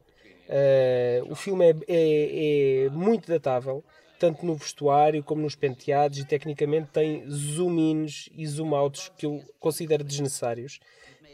Uh, 0.49 1.31
o 1.31 1.35
filme 1.35 1.63
é, 1.63 1.75
é, 1.88 2.85
é, 2.85 2.89
muito 2.89 3.27
datável, 3.29 3.83
tanto 4.17 4.43
no 4.43 4.55
vestuário 4.55 5.23
como 5.23 5.43
nos 5.43 5.53
penteados, 5.55 6.17
e 6.17 6.25
tecnicamente 6.25 6.89
tem 6.91 7.23
zoom-ins 7.29 8.29
e 8.33 8.47
zoom-outs 8.47 9.12
que 9.15 9.27
eu 9.27 9.43
considero 9.59 10.03
desnecessários. 10.03 10.79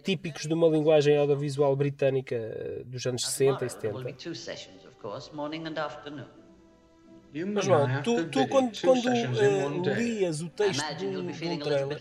típicos 0.03 0.45
de 0.45 0.53
uma 0.53 0.67
linguagem 0.67 1.17
audiovisual 1.17 1.73
britânica 1.77 2.35
eh, 2.35 2.83
dos 2.85 3.05
anos 3.05 3.25
60 3.25 3.65
e 3.65 3.69
70. 3.69 3.93
Mas 7.53 7.65
João, 7.65 8.01
tu, 8.03 8.27
tu 8.27 8.47
quando, 8.47 8.79
quando 8.79 9.07
uh, 9.07 9.93
lias 9.95 10.41
o 10.41 10.49
texto 10.49 10.95
do, 10.95 11.23
do 11.23 11.59
trailer, 11.59 11.99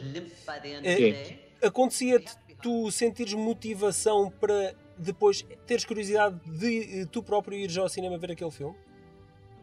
uh, 1.62 1.66
acontecia-te 1.66 2.36
tu 2.64 2.90
sentires 2.90 3.34
motivação 3.34 4.30
para 4.30 4.74
depois 4.98 5.44
teres 5.66 5.84
curiosidade 5.84 6.36
de 6.46 7.02
uh, 7.02 7.06
tu 7.08 7.22
próprio 7.22 7.58
ires 7.58 7.76
ao 7.76 7.88
cinema 7.88 8.18
ver 8.18 8.32
aquele 8.32 8.50
filme? 8.50 8.74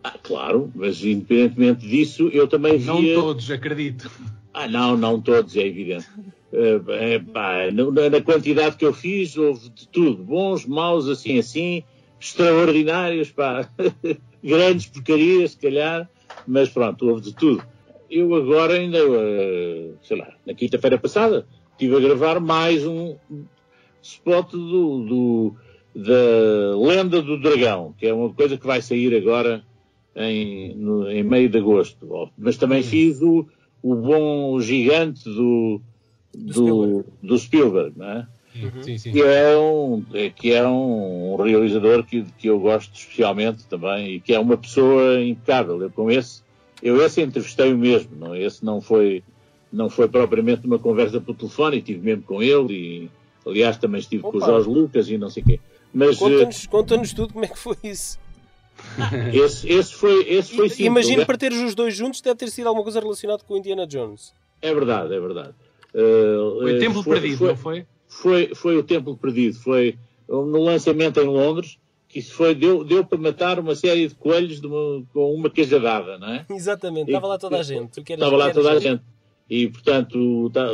Ah, 0.04 0.18
claro, 0.22 0.72
mas 0.74 1.04
independentemente 1.04 1.88
disso, 1.88 2.28
eu 2.30 2.48
também 2.48 2.78
via... 2.78 2.92
Não 2.92 3.22
todos, 3.22 3.52
acredito. 3.52 4.10
Ah, 4.54 4.68
não, 4.68 4.98
não 4.98 5.22
todos, 5.22 5.56
é 5.56 5.66
evidente. 5.66 6.08
Uh, 6.52 6.92
é, 6.92 7.20
pá, 7.20 7.72
na, 7.72 8.10
na, 8.10 8.22
quantidade 8.22 8.76
que 8.76 8.86
eu 8.86 8.94
fiz, 8.94 9.38
houve 9.38 9.70
de 9.70 9.88
tudo. 9.88 10.24
Bons, 10.24 10.66
maus, 10.66 11.08
assim, 11.08 11.38
assim, 11.38 11.84
extraordinários, 12.20 13.32
pá. 13.32 13.70
grandes 14.44 14.88
porcarias, 14.88 15.52
se 15.52 15.58
calhar, 15.58 16.10
mas 16.48 16.70
pronto, 16.70 17.08
houve 17.08 17.22
de 17.22 17.36
tudo. 17.36 17.64
Eu 18.10 18.34
agora 18.36 18.74
ainda, 18.74 19.08
uh, 19.08 19.98
sei 20.02 20.18
lá, 20.18 20.34
na 20.46 20.54
quinta-feira 20.54 20.98
passada, 20.98 21.48
estive 21.72 21.96
a 21.96 22.00
gravar 22.00 22.40
mais 22.40 22.86
um 22.86 23.16
spot 24.02 24.52
do, 24.52 25.06
do, 25.06 25.56
da 25.96 26.78
Lenda 26.78 27.22
do 27.22 27.40
Dragão, 27.40 27.94
que 27.98 28.08
é 28.08 28.14
uma 28.14 28.34
coisa 28.34 28.58
que 28.58 28.66
vai 28.66 28.82
sair 28.82 29.16
agora 29.16 29.64
em, 30.16 30.76
no, 30.76 31.10
em 31.10 31.24
meio 31.24 31.50
de 31.50 31.58
agosto. 31.58 32.32
Mas 32.38 32.58
também 32.58 32.84
fiz 32.84 33.22
o, 33.22 33.48
o 33.82 33.96
bom 33.96 34.60
gigante 34.60 35.24
do, 35.26 35.82
do, 36.34 36.54
Spielberg, 36.54 37.06
do 37.22 37.40
Spielberg 37.40 37.94
não 37.98 38.10
é? 38.10 38.28
Uhum. 38.54 38.84
Sim, 38.84 38.98
sim. 38.98 39.12
Que, 39.14 39.22
é 39.22 39.58
um, 39.58 40.04
é, 40.14 40.30
que 40.30 40.52
é 40.52 40.68
um 40.68 41.36
realizador 41.38 42.04
que, 42.04 42.26
que 42.38 42.48
eu 42.48 42.60
gosto 42.60 42.94
especialmente 42.94 43.66
também 43.66 44.16
e 44.16 44.20
que 44.20 44.34
é 44.34 44.40
uma 44.40 44.58
pessoa 44.58 45.22
impecável. 45.22 45.82
Eu 45.82 45.90
com 45.90 46.12
esse, 46.12 46.42
eu 46.84 47.04
esse 47.04 47.22
entrevistei 47.22 47.74
o 47.74 47.78
mesmo, 47.78 48.12
não? 48.20 48.36
esse 48.36 48.64
não 48.64 48.82
foi, 48.82 49.24
não 49.72 49.90
foi 49.90 50.10
propriamente 50.10 50.68
uma 50.68 50.78
conversa 50.78 51.22
por 51.22 51.36
telefone, 51.36 51.78
estive 51.78 52.00
mesmo 52.00 52.24
com 52.24 52.44
ele 52.44 52.74
e 52.74 53.10
aliás 53.46 53.78
também 53.78 54.00
estive 54.00 54.24
Opa. 54.26 54.32
com 54.32 54.38
o 54.38 54.48
Jorge 54.48 54.70
Lucas 54.70 55.10
e 55.10 55.18
não 55.18 55.30
sei 55.30 55.44
o 55.44 55.46
quê. 55.46 55.60
Mas 55.94 56.18
conta-nos, 56.18 56.64
uh, 56.64 56.70
conta-nos 56.70 57.14
tudo 57.14 57.34
como 57.34 57.46
é 57.46 57.48
que 57.48 57.60
foi 57.60 57.78
isso. 57.84 58.20
esse, 59.34 59.70
esse 59.72 59.94
foi, 59.94 60.24
esse 60.28 60.56
foi 60.56 60.70
simples, 60.70 60.88
Imagino 60.88 61.26
para 61.26 61.38
teres 61.38 61.60
os 61.60 61.76
dois 61.76 61.96
juntos 61.96 62.22
deve 62.22 62.36
ter 62.36 62.50
sido 62.50 62.68
alguma 62.68 62.84
coisa 62.84 63.00
relacionada 63.00 63.44
com 63.44 63.54
o 63.54 63.58
Indiana 63.58 63.86
Jones. 63.86 64.34
É 64.62 64.74
verdade, 64.74 65.14
é 65.14 65.20
verdade. 65.20 65.54
Uh, 65.94 66.62
foi 66.62 66.80
Templo 66.80 67.04
foi, 67.04 67.14
Perdido, 67.20 67.38
foi, 67.38 67.48
não 67.48 67.58
foi? 67.58 67.86
foi, 68.08 68.56
foi 68.56 68.78
o 68.78 68.84
Templo 68.84 69.18
Perdido, 69.18 69.58
foi 69.60 69.98
no 70.28 70.64
lançamento 70.64 71.20
em 71.20 71.26
Londres, 71.26 71.78
que 72.08 72.20
isso 72.20 72.34
foi, 72.34 72.56
deu, 72.56 72.84
deu 72.84 73.06
para 73.06 73.18
matar 73.18 73.60
uma 73.60 73.76
série 73.76 74.08
de 74.08 74.16
coelhos 74.16 74.60
de 74.60 74.68
uma, 74.68 75.04
com 75.14 75.34
uma 75.34 75.50
cajadada, 75.50 76.18
não 76.18 76.30
é? 76.30 76.46
Exatamente, 76.52 77.08
estava 77.08 77.28
lá 77.28 77.38
toda 77.38 77.60
a 77.60 77.64
gente. 77.64 78.00
Estava 78.00 78.38
lá 78.38 78.52
toda 78.52 78.72
a 78.72 78.80
gente. 78.80 79.02
E, 79.52 79.68
portanto, 79.68 80.50
tá, 80.52 80.66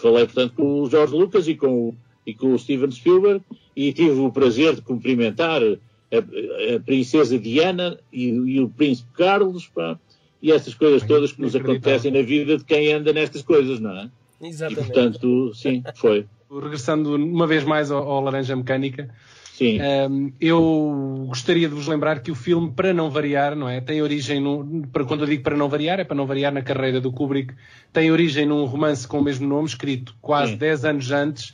falei 0.00 0.24
portanto, 0.24 0.54
com 0.56 0.80
o 0.82 0.90
Jorge 0.90 1.14
Lucas 1.14 1.46
e 1.46 1.54
com, 1.54 1.94
e 2.26 2.34
com 2.34 2.52
o 2.52 2.58
Steven 2.58 2.90
Spielberg 2.90 3.40
e 3.76 3.92
tive 3.92 4.18
o 4.18 4.32
prazer 4.32 4.74
de 4.74 4.82
cumprimentar 4.82 5.62
a, 5.62 6.74
a 6.74 6.80
Princesa 6.80 7.38
Diana 7.38 7.96
e, 8.12 8.24
e, 8.24 8.60
o 8.60 8.68
Príncipe 8.68 9.08
Carlos, 9.12 9.68
pá, 9.68 9.96
e 10.42 10.50
essas 10.50 10.74
coisas 10.74 11.06
todas 11.06 11.30
que 11.30 11.40
nos 11.40 11.54
acontecem 11.54 12.10
na 12.10 12.22
vida 12.22 12.58
de 12.58 12.64
quem 12.64 12.92
anda 12.92 13.12
nestas 13.12 13.42
coisas, 13.42 13.78
não 13.78 13.96
é? 13.96 14.10
Exatamente. 14.40 14.82
E, 14.82 14.84
portanto, 14.84 15.54
sim, 15.54 15.84
foi 15.94 16.26
regressando 16.50 17.14
uma 17.14 17.46
vez 17.46 17.62
mais 17.62 17.92
ao, 17.92 18.02
ao 18.02 18.20
Laranja 18.20 18.56
Mecânica, 18.56 19.14
Sim. 19.52 19.78
Um, 19.82 20.32
eu 20.40 21.26
gostaria 21.28 21.68
de 21.68 21.74
vos 21.74 21.86
lembrar 21.86 22.20
que 22.20 22.30
o 22.30 22.34
filme, 22.34 22.72
para 22.74 22.94
não 22.94 23.10
variar, 23.10 23.54
não 23.54 23.68
é? 23.68 23.82
Tem 23.82 24.00
origem, 24.00 24.40
no, 24.40 24.86
para, 24.88 25.04
quando 25.04 25.24
eu 25.24 25.26
digo 25.26 25.42
para 25.42 25.56
não 25.56 25.68
variar, 25.68 26.00
é 26.00 26.04
para 26.04 26.16
não 26.16 26.26
variar 26.26 26.50
na 26.52 26.62
carreira 26.62 27.00
do 27.00 27.12
Kubrick, 27.12 27.54
tem 27.92 28.10
origem 28.10 28.46
num 28.46 28.64
romance 28.64 29.06
com 29.06 29.18
o 29.18 29.22
mesmo 29.22 29.46
nome, 29.46 29.68
escrito 29.68 30.16
quase 30.22 30.52
Sim. 30.52 30.58
10 30.58 30.84
anos 30.86 31.10
antes, 31.10 31.50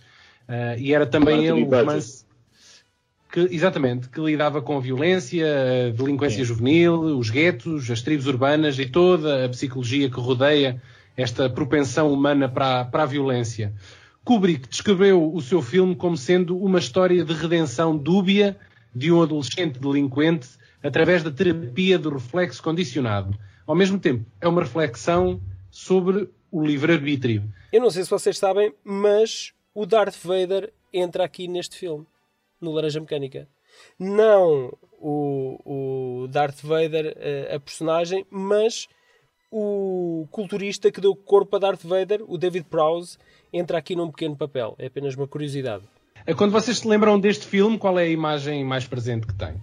uh, 0.49 0.79
e 0.79 0.95
era 0.95 1.07
também 1.07 1.45
ele 1.45 1.65
um 1.65 1.69
romance 1.69 2.25
que, 3.33 3.41
exatamente, 3.51 4.09
que 4.09 4.21
lidava 4.21 4.63
com 4.63 4.77
a 4.77 4.81
violência, 4.81 5.45
a 5.89 5.91
delinquência 5.91 6.39
Sim. 6.39 6.45
juvenil, 6.45 6.95
os 7.19 7.31
guetos, 7.31 7.91
as 7.91 8.01
tribos 8.01 8.29
urbanas 8.29 8.79
e 8.79 8.87
toda 8.87 9.45
a 9.45 9.49
psicologia 9.49 10.09
que 10.09 10.21
rodeia 10.21 10.81
esta 11.17 11.51
propensão 11.51 12.13
humana 12.13 12.49
para, 12.49 12.85
para 12.85 13.03
a 13.03 13.07
violência. 13.07 13.73
Kubrick 14.29 14.69
descreveu 14.69 15.33
o 15.33 15.41
seu 15.41 15.63
filme 15.63 15.97
como 15.97 16.15
sendo 16.15 16.55
uma 16.59 16.79
história 16.79 17.25
de 17.25 17.33
redenção 17.33 17.97
dúbia 17.97 18.59
de 18.95 19.11
um 19.11 19.23
adolescente 19.23 19.79
delinquente 19.79 20.51
através 20.83 21.23
da 21.23 21.31
terapia 21.31 21.99
do 21.99 22.11
reflexo 22.11 22.63
condicionado. 22.63 23.35
Ao 23.67 23.75
mesmo 23.75 23.99
tempo, 23.99 24.27
é 24.39 24.47
uma 24.47 24.61
reflexão 24.61 25.41
sobre 25.71 26.29
o 26.53 26.63
livre-arbítrio. 26.63 27.43
Eu 27.73 27.81
não 27.81 27.89
sei 27.89 28.05
se 28.05 28.11
vocês 28.11 28.37
sabem, 28.37 28.75
mas 28.85 29.55
o 29.75 29.87
Darth 29.87 30.19
Vader 30.23 30.75
entra 30.93 31.25
aqui 31.25 31.49
neste 31.49 31.79
filme, 31.79 32.07
no 32.61 32.73
Laranja 32.73 33.01
Mecânica. 33.01 33.49
Não 33.99 34.77
o, 35.01 36.25
o 36.25 36.29
Darth 36.29 36.61
Vader, 36.63 37.17
a, 37.51 37.57
a 37.57 37.61
personagem, 37.61 38.27
mas 38.29 38.89
o 39.51 40.27
culturista 40.31 40.91
que 40.91 41.01
deu 41.01 41.15
corpo 41.15 41.57
a 41.57 41.59
Darth 41.59 41.83
Vader, 41.83 42.23
o 42.27 42.37
David 42.37 42.67
Prowse, 42.69 43.17
entra 43.53 43.79
aqui 43.79 43.97
num 43.97 44.11
pequeno 44.11 44.37
papel. 44.37 44.75
É 44.79 44.87
apenas 44.87 45.15
uma 45.15 45.27
curiosidade. 45.27 45.85
É 46.27 46.35
quando 46.35 46.53
vocês 46.53 46.79
se 46.79 46.89
lembram 46.89 47.19
deste 47.19 47.47
filme, 47.47 47.79
qual 47.79 47.99
é 47.99 48.03
a 48.03 48.09
imagem 48.09 48.65
mais 48.65 48.87
presente 48.87 49.27
que 49.27 49.35
tem? 49.35 49.55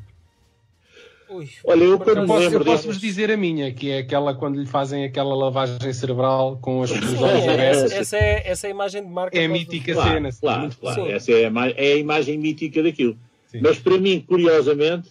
Ui, 1.29 1.49
Olha, 1.65 1.83
eu, 1.83 1.91
eu 1.91 2.25
posso, 2.25 2.53
eu 2.53 2.63
posso 2.63 2.87
vos 2.87 2.99
dizer 2.99 3.31
a 3.31 3.37
minha, 3.37 3.73
que 3.73 3.89
é 3.89 3.99
aquela 3.99 4.35
quando 4.35 4.59
lhe 4.59 4.65
fazem 4.65 5.03
aquela 5.03 5.35
lavagem 5.35 5.91
cerebral 5.91 6.57
com 6.61 6.83
as 6.83 6.91
olhos 6.91 7.13
abertos. 7.47 7.91
Essa, 7.91 8.17
é, 8.17 8.47
essa 8.47 8.67
é 8.67 8.69
a 8.69 8.71
imagem 8.71 9.03
de 9.03 9.09
marca. 9.09 9.37
É 9.37 9.45
a 9.45 9.49
mítica 9.49 9.93
claro, 9.93 10.09
cena. 10.11 10.29
Claro, 10.39 10.69
claro. 10.79 11.07
Essa 11.07 11.31
é 11.31 11.45
a, 11.47 11.69
é 11.75 11.93
a, 11.93 11.97
imagem 11.97 12.37
mítica 12.37 12.81
daquilo. 12.81 13.17
Sim. 13.47 13.59
Mas 13.61 13.79
para 13.79 13.97
mim, 13.97 14.23
curiosamente, 14.27 15.09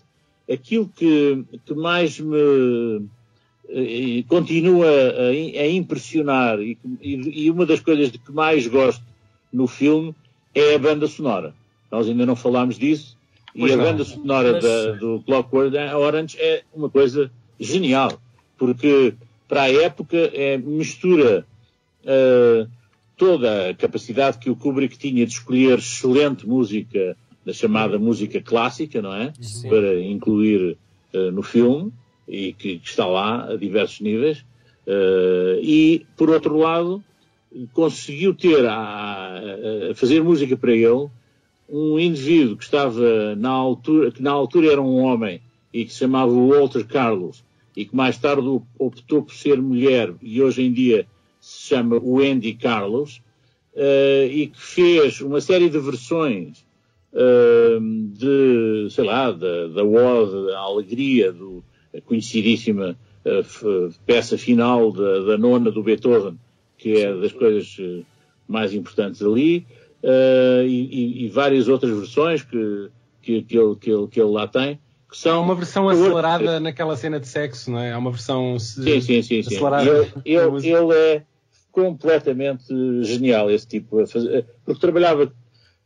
aquilo 0.51 0.89
que, 0.89 1.45
que 1.65 1.75
mais 1.75 2.19
me 2.19 3.07
continua 4.29 4.87
a, 4.87 5.29
a 5.29 5.69
impressionar 5.69 6.61
e, 6.61 6.79
e, 7.01 7.51
uma 7.51 7.67
das 7.67 7.81
coisas 7.81 8.11
de 8.11 8.19
que 8.19 8.31
mais 8.31 8.67
gosto 8.67 9.03
no 9.53 9.67
filme 9.67 10.15
é 10.55 10.75
a 10.75 10.79
banda 10.79 11.07
sonora. 11.07 11.55
Nós 11.91 12.09
ainda 12.09 12.27
não 12.27 12.37
falámos 12.37 12.79
disso 12.79 13.17
pois 13.57 13.73
e 13.73 13.77
não. 13.77 13.83
a 13.83 13.87
banda 13.87 14.05
sonora 14.05 14.53
Mas... 14.53 14.63
da, 14.63 14.93
do 14.93 15.23
Clockwork 15.25 15.77
Orange 15.77 16.37
é 16.39 16.63
uma 16.75 16.91
coisa 16.91 17.31
genial 17.59 18.21
porque 18.59 19.15
para 19.49 19.63
a 19.63 19.73
época 19.73 20.17
é, 20.33 20.57
mistura 20.57 21.47
uh, 22.05 22.69
toda 23.17 23.71
a 23.71 23.75
capacidade 23.75 24.39
que 24.39 24.51
o 24.51 24.57
Kubrick 24.57 24.99
tinha 24.99 25.27
de 25.27 25.33
escolher 25.33 25.79
excelente 25.79 26.47
música 26.47 27.17
da 27.45 27.53
chamada 27.53 27.99
música 27.99 28.41
clássica, 28.41 29.03
não 29.03 29.15
é? 29.15 29.33
Sim. 29.39 29.69
Para 29.69 30.01
incluir 30.01 30.79
uh, 31.13 31.31
no 31.31 31.43
filme 31.43 31.93
e 32.27 32.53
que, 32.53 32.79
que 32.79 32.89
está 32.89 33.07
lá 33.07 33.53
a 33.53 33.57
diversos 33.57 34.01
níveis, 34.01 34.39
uh, 34.87 35.61
e, 35.61 36.07
por 36.17 36.31
outro 36.31 36.57
lado, 36.57 37.03
conseguiu 37.73 38.35
ter 38.35 38.67
a, 38.67 39.41
a, 39.91 39.95
fazer 39.95 40.23
música 40.23 40.57
para 40.57 40.73
ele 40.73 41.09
um 41.69 41.99
indivíduo 41.99 42.57
que 42.57 42.65
estava 42.65 43.35
na 43.37 43.51
altura, 43.51 44.11
que 44.11 44.23
na 44.23 44.31
altura 44.31 44.73
era 44.73 44.83
um 44.83 44.99
homem 44.99 45.41
e 45.73 45.85
que 45.85 45.93
se 45.93 46.01
chamava 46.01 46.33
Walter 46.33 46.87
Carlos 46.87 47.45
e 47.77 47.85
que 47.85 47.97
mais 47.97 48.19
tarde 48.19 48.47
optou 48.79 49.23
por 49.23 49.35
ser 49.35 49.61
mulher 49.61 50.13
e 50.23 50.41
hoje 50.43 50.63
em 50.63 50.73
dia 50.73 51.07
se 51.41 51.69
chama 51.69 52.01
Wendy 52.03 52.55
Carlos 52.55 53.21
uh, 53.75 54.27
e 54.31 54.47
que 54.49 54.61
fez 54.61 55.21
uma 55.21 55.41
série 55.41 55.69
de 55.69 55.79
versões 55.79 56.65
uh, 57.13 57.81
de, 58.13 58.89
sei 58.91 59.05
lá, 59.05 59.33
da, 59.33 59.69
da 59.69 59.83
Ode, 59.83 60.53
a 60.53 60.59
Alegria, 60.61 61.33
do, 61.33 61.65
conhecidíssima 62.03 62.97
uh, 63.25 63.95
peça 64.07 64.37
final 64.37 64.93
da, 64.93 65.21
da, 65.21 65.39
nona 65.39 65.71
do 65.71 65.83
Beethoven, 65.83 66.39
que 66.77 67.01
é 67.01 67.15
das 67.15 67.33
coisas 67.33 67.77
uh, 67.79 68.05
mais 68.47 68.75
importantes 68.75 69.23
ali, 69.23 69.67
uh, 70.03 70.67
e, 70.67 71.25
e, 71.25 71.29
várias 71.29 71.69
outras 71.69 71.97
versões 71.97 72.43
que, 72.43 72.91
que, 73.23 73.43
que, 73.43 73.59
ele, 73.59 73.77
que, 73.77 73.91
ele, 73.91 74.09
que 74.09 74.21
ele 74.21 74.31
lá 74.31 74.47
tem. 74.47 74.79
Que 75.09 75.17
são 75.17 75.43
uma 75.43 75.55
versão 75.55 75.89
acelerada 75.89 76.59
naquela 76.59 76.97
cena 76.97 77.21
de 77.21 77.29
sexo, 77.29 77.71
não 77.71 77.79
é? 77.79 77.93
Há 77.93 77.99
uma 77.99 78.11
versão 78.11 78.59
sim, 78.59 79.01
sim, 79.01 79.23
sim, 79.23 79.43
sim. 79.43 79.57
acelerada. 79.57 79.89
Ele, 79.89 80.13
ele, 80.25 80.69
ele 80.69 80.95
é 80.95 81.23
completamente 81.71 82.65
genial, 83.03 83.51
esse 83.51 83.67
tipo, 83.67 83.99
porque 84.65 84.81
trabalhava 84.81 85.33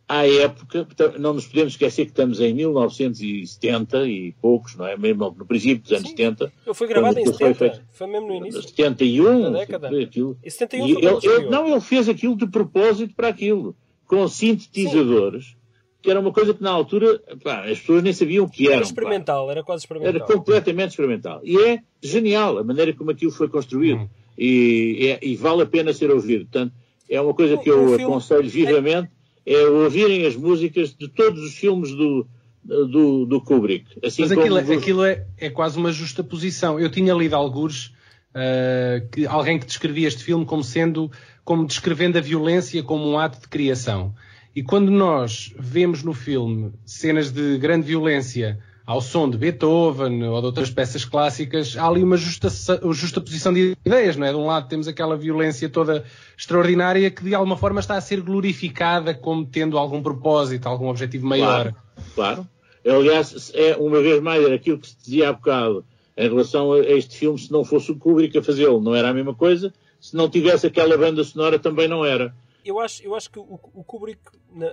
à 0.09 0.27
época, 0.27 0.89
não 1.19 1.35
nos 1.35 1.47
podemos 1.47 1.75
esquecer 1.75 2.07
que 2.07 2.13
estamos 2.13 2.41
em 2.41 2.55
1970 2.55 4.09
e 4.09 4.33
poucos, 4.41 4.75
não 4.75 4.87
é? 4.87 4.97
Mesmo 4.97 5.35
no 5.37 5.45
princípio 5.45 5.83
dos 5.83 5.93
anos 5.93 6.09
Sim, 6.09 6.17
70. 6.17 6.53
Ele 6.65 6.75
foi 6.75 6.89
gravado 6.89 7.21
em 7.21 7.27
70, 7.27 7.55
foi, 7.55 7.73
foi, 7.93 8.07
mesmo 8.07 8.27
no 8.27 8.37
início. 8.37 8.63
71, 8.63 9.43
da 9.43 9.59
década. 9.59 9.89
Aquilo. 10.01 10.39
E 10.43 10.51
71 10.51 10.87
e 10.87 10.93
ele, 10.93 11.19
ele, 11.23 11.51
não, 11.51 11.69
ele 11.69 11.81
fez 11.83 12.09
aquilo 12.09 12.35
de 12.35 12.47
propósito 12.47 13.15
para 13.15 13.29
aquilo. 13.29 13.77
com 14.07 14.27
sintetizadores, 14.27 15.55
que 16.01 16.11
era 16.11 16.21
uma 16.21 16.33
coisa 16.33 16.55
que 16.55 16.63
na 16.63 16.71
altura 16.71 17.21
pá, 17.45 17.65
as 17.65 17.79
pessoas 17.79 18.03
nem 18.03 18.15
sabiam 18.15 18.47
o 18.47 18.49
que 18.49 18.65
eram. 18.65 18.77
Era 18.77 18.85
experimental, 18.85 19.51
era 19.51 19.63
quase 19.63 19.83
experimental. 19.83 20.15
Era 20.15 20.25
completamente 20.25 20.91
experimental. 20.91 21.41
E 21.45 21.59
é 21.59 21.81
genial 22.03 22.57
a 22.57 22.65
maneira 22.65 22.95
como 22.95 23.11
aquilo 23.11 23.31
foi 23.31 23.49
construído. 23.49 24.01
Hum. 24.01 24.09
E, 24.39 25.19
e, 25.21 25.33
e, 25.33 25.37
vale 25.37 25.63
a 25.63 25.67
pena 25.67 25.93
ser 25.93 26.11
ouvido. 26.11 26.47
Portanto, 26.47 26.73
é 27.11 27.21
uma 27.21 27.35
coisa 27.35 27.59
que 27.59 27.69
eu 27.69 27.95
aconselho 27.95 28.49
vivamente, 28.49 29.09
é 29.09 29.18
ouvirem 29.57 30.27
as 30.27 30.37
músicas 30.37 30.95
de 30.95 31.09
todos 31.09 31.43
os 31.43 31.55
filmes 31.55 31.91
do, 31.91 32.27
do, 32.65 33.25
do 33.25 33.41
Kubrick. 33.41 33.87
Assim 34.05 34.23
Mas 34.23 34.33
aquilo, 34.33 34.61
como... 34.61 34.79
aquilo 34.79 35.05
é, 35.05 35.27
é, 35.39 35.51
quase 35.51 35.79
uma 35.79 35.93
justa 35.93 36.23
posição. 36.23 36.79
Eu 36.79 36.91
tinha 36.91 37.15
lido 37.15 37.35
alguns 37.35 37.87
uh, 38.35 39.09
que 39.11 39.27
alguém 39.27 39.59
que 39.59 39.67
descrevia 39.67 40.09
este 40.09 40.23
filme 40.23 40.45
como 40.45 40.63
sendo, 40.63 41.11
como 41.45 41.67
descrevendo 41.67 42.19
a 42.19 42.21
violência 42.21 42.83
como 42.83 43.09
um 43.09 43.19
ato 43.19 43.41
de 43.41 43.49
criação. 43.49 44.15
E 44.55 44.63
quando 44.63 44.91
nós 44.91 45.55
vemos 45.59 46.03
no 46.03 46.13
filme 46.13 46.73
cenas 46.85 47.31
de 47.31 47.59
grande 47.59 47.87
violência 47.87 48.59
ao 48.89 49.03
som 49.03 49.29
de 49.29 49.37
Beethoven 49.37 50.23
ou 50.25 50.41
de 50.41 50.47
outras 50.47 50.71
peças 50.71 51.05
clássicas, 51.05 51.77
há 51.77 51.87
ali 51.87 52.03
uma 52.03 52.17
justa, 52.17 52.49
justa 52.91 53.21
posição 53.21 53.53
de 53.53 53.77
ideias, 53.85 54.17
não 54.17 54.27
é? 54.27 54.31
De 54.31 54.37
um 54.37 54.47
lado 54.47 54.67
temos 54.67 54.89
aquela 54.89 55.15
violência 55.15 55.69
toda 55.69 56.07
extraordinária 56.35 57.11
que 57.11 57.23
de 57.23 57.35
alguma 57.35 57.55
forma 57.55 57.81
está 57.81 57.97
a 57.97 58.01
ser 58.01 58.23
glorificada 58.23 59.13
como 59.13 59.45
tendo 59.45 59.77
algum 59.77 60.03
propósito, 60.03 60.67
algum 60.67 60.89
objetivo 60.89 61.27
maior. 61.27 61.75
Claro, 62.15 62.47
claro. 62.83 62.97
Aliás, 62.97 63.53
é 63.55 63.77
uma 63.77 64.01
vez 64.01 64.23
mais 64.23 64.47
aquilo 64.47 64.79
que 64.79 64.89
se 64.89 64.97
dizia 64.97 65.29
há 65.29 65.33
bocado 65.35 65.85
em 66.17 66.27
relação 66.27 66.73
a 66.73 66.79
este 66.79 67.19
filme, 67.19 67.39
se 67.39 67.53
não 67.53 67.67
fosse 67.67 67.93
o 67.93 67.97
Kubrick 67.97 68.39
a 68.39 68.43
fazê-lo, 68.43 68.81
não 68.81 68.95
era 68.95 69.11
a 69.11 69.13
mesma 69.13 69.35
coisa, 69.35 69.71
se 70.01 70.17
não 70.17 70.31
tivesse 70.31 70.67
aquela 70.67 70.97
banda 70.97 71.23
sonora 71.25 71.59
também 71.59 71.89
não 71.89 72.07
era 72.07 72.35
eu 72.69 72.79
acho, 72.79 73.03
eu 73.03 73.15
acho 73.15 73.31
que 73.31 73.39
o, 73.39 73.55
o 73.73 73.83
Kubrick, 73.83 74.21